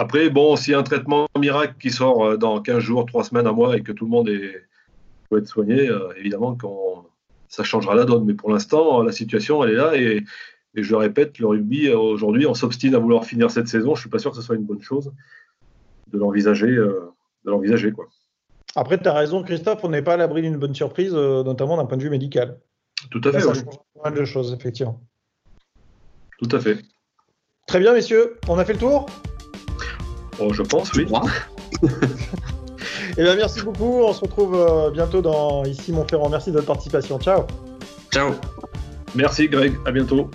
Après, 0.00 0.30
bon, 0.30 0.54
s'il 0.54 0.70
y 0.70 0.74
a 0.76 0.78
un 0.78 0.84
traitement 0.84 1.26
miracle 1.36 1.74
qui 1.80 1.90
sort 1.90 2.24
euh, 2.24 2.36
dans 2.36 2.62
15 2.62 2.78
jours, 2.78 3.04
3 3.04 3.24
semaines, 3.24 3.48
un 3.48 3.52
mois 3.52 3.76
et 3.76 3.82
que 3.82 3.90
tout 3.90 4.04
le 4.04 4.10
monde 4.12 4.28
est, 4.28 4.62
peut 5.28 5.38
être 5.38 5.48
soigné, 5.48 5.88
euh, 5.88 6.12
évidemment, 6.16 6.56
ça 7.48 7.64
changera 7.64 7.96
la 7.96 8.04
donne. 8.04 8.24
Mais 8.24 8.34
pour 8.34 8.52
l'instant, 8.52 9.02
la 9.02 9.10
situation, 9.10 9.64
elle 9.64 9.70
est 9.70 9.74
là. 9.74 9.96
Et, 9.96 10.24
je 10.74 10.90
le 10.90 10.98
répète, 10.98 11.40
le 11.40 11.48
rugby, 11.48 11.88
euh, 11.88 11.98
aujourd'hui, 11.98 12.46
on 12.46 12.54
s'obstine 12.54 12.94
à 12.94 13.00
vouloir 13.00 13.24
finir 13.24 13.50
cette 13.50 13.66
saison. 13.66 13.96
Je 13.96 13.98
ne 13.98 14.02
suis 14.02 14.08
pas 14.08 14.20
sûr 14.20 14.30
que 14.30 14.36
ce 14.36 14.42
soit 14.42 14.54
une 14.54 14.62
bonne 14.62 14.82
chose 14.82 15.12
de 16.12 16.16
l'envisager. 16.16 16.68
de 16.68 17.10
l'envisager 17.44 17.90
quoi. 17.90 18.06
Après, 18.76 18.98
tu 18.98 19.08
as 19.08 19.14
raison, 19.14 19.42
Christophe, 19.42 19.80
on 19.82 19.88
n'est 19.88 20.02
pas 20.02 20.14
à 20.14 20.16
l'abri 20.16 20.42
d'une 20.42 20.58
bonne 20.58 20.76
surprise, 20.76 21.12
notamment 21.12 21.76
d'un 21.76 21.86
point 21.86 21.96
de 21.96 22.04
vue 22.04 22.10
médical. 22.10 22.60
Tout 23.10 23.20
à 23.24 23.32
fait. 23.32 23.40
Ça 23.40 23.52
change 23.52 23.64
pas 23.64 24.10
mal 24.10 24.14
de 24.14 24.24
choses, 24.24 24.52
effectivement. 24.52 25.00
Tout 26.38 26.54
à 26.54 26.60
fait. 26.60 26.78
Très 27.66 27.80
bien, 27.80 27.92
messieurs, 27.92 28.36
on 28.48 28.58
a 28.58 28.64
fait 28.64 28.74
le 28.74 28.78
tour? 28.78 29.06
Oh, 30.38 30.52
je 30.52 30.62
pense, 30.62 30.92
oui. 30.94 31.06
Eh 33.16 33.22
bien, 33.22 33.34
merci 33.34 33.62
beaucoup. 33.62 34.02
On 34.02 34.12
se 34.12 34.20
retrouve 34.20 34.54
euh, 34.54 34.90
bientôt 34.90 35.20
dans 35.20 35.64
Ici 35.64 35.92
Montferrand. 35.92 36.28
Merci 36.28 36.50
de 36.50 36.56
votre 36.56 36.66
participation. 36.66 37.18
Ciao. 37.18 37.44
Ciao. 38.12 38.32
Merci, 39.14 39.48
Greg. 39.48 39.74
À 39.86 39.90
bientôt. 39.90 40.30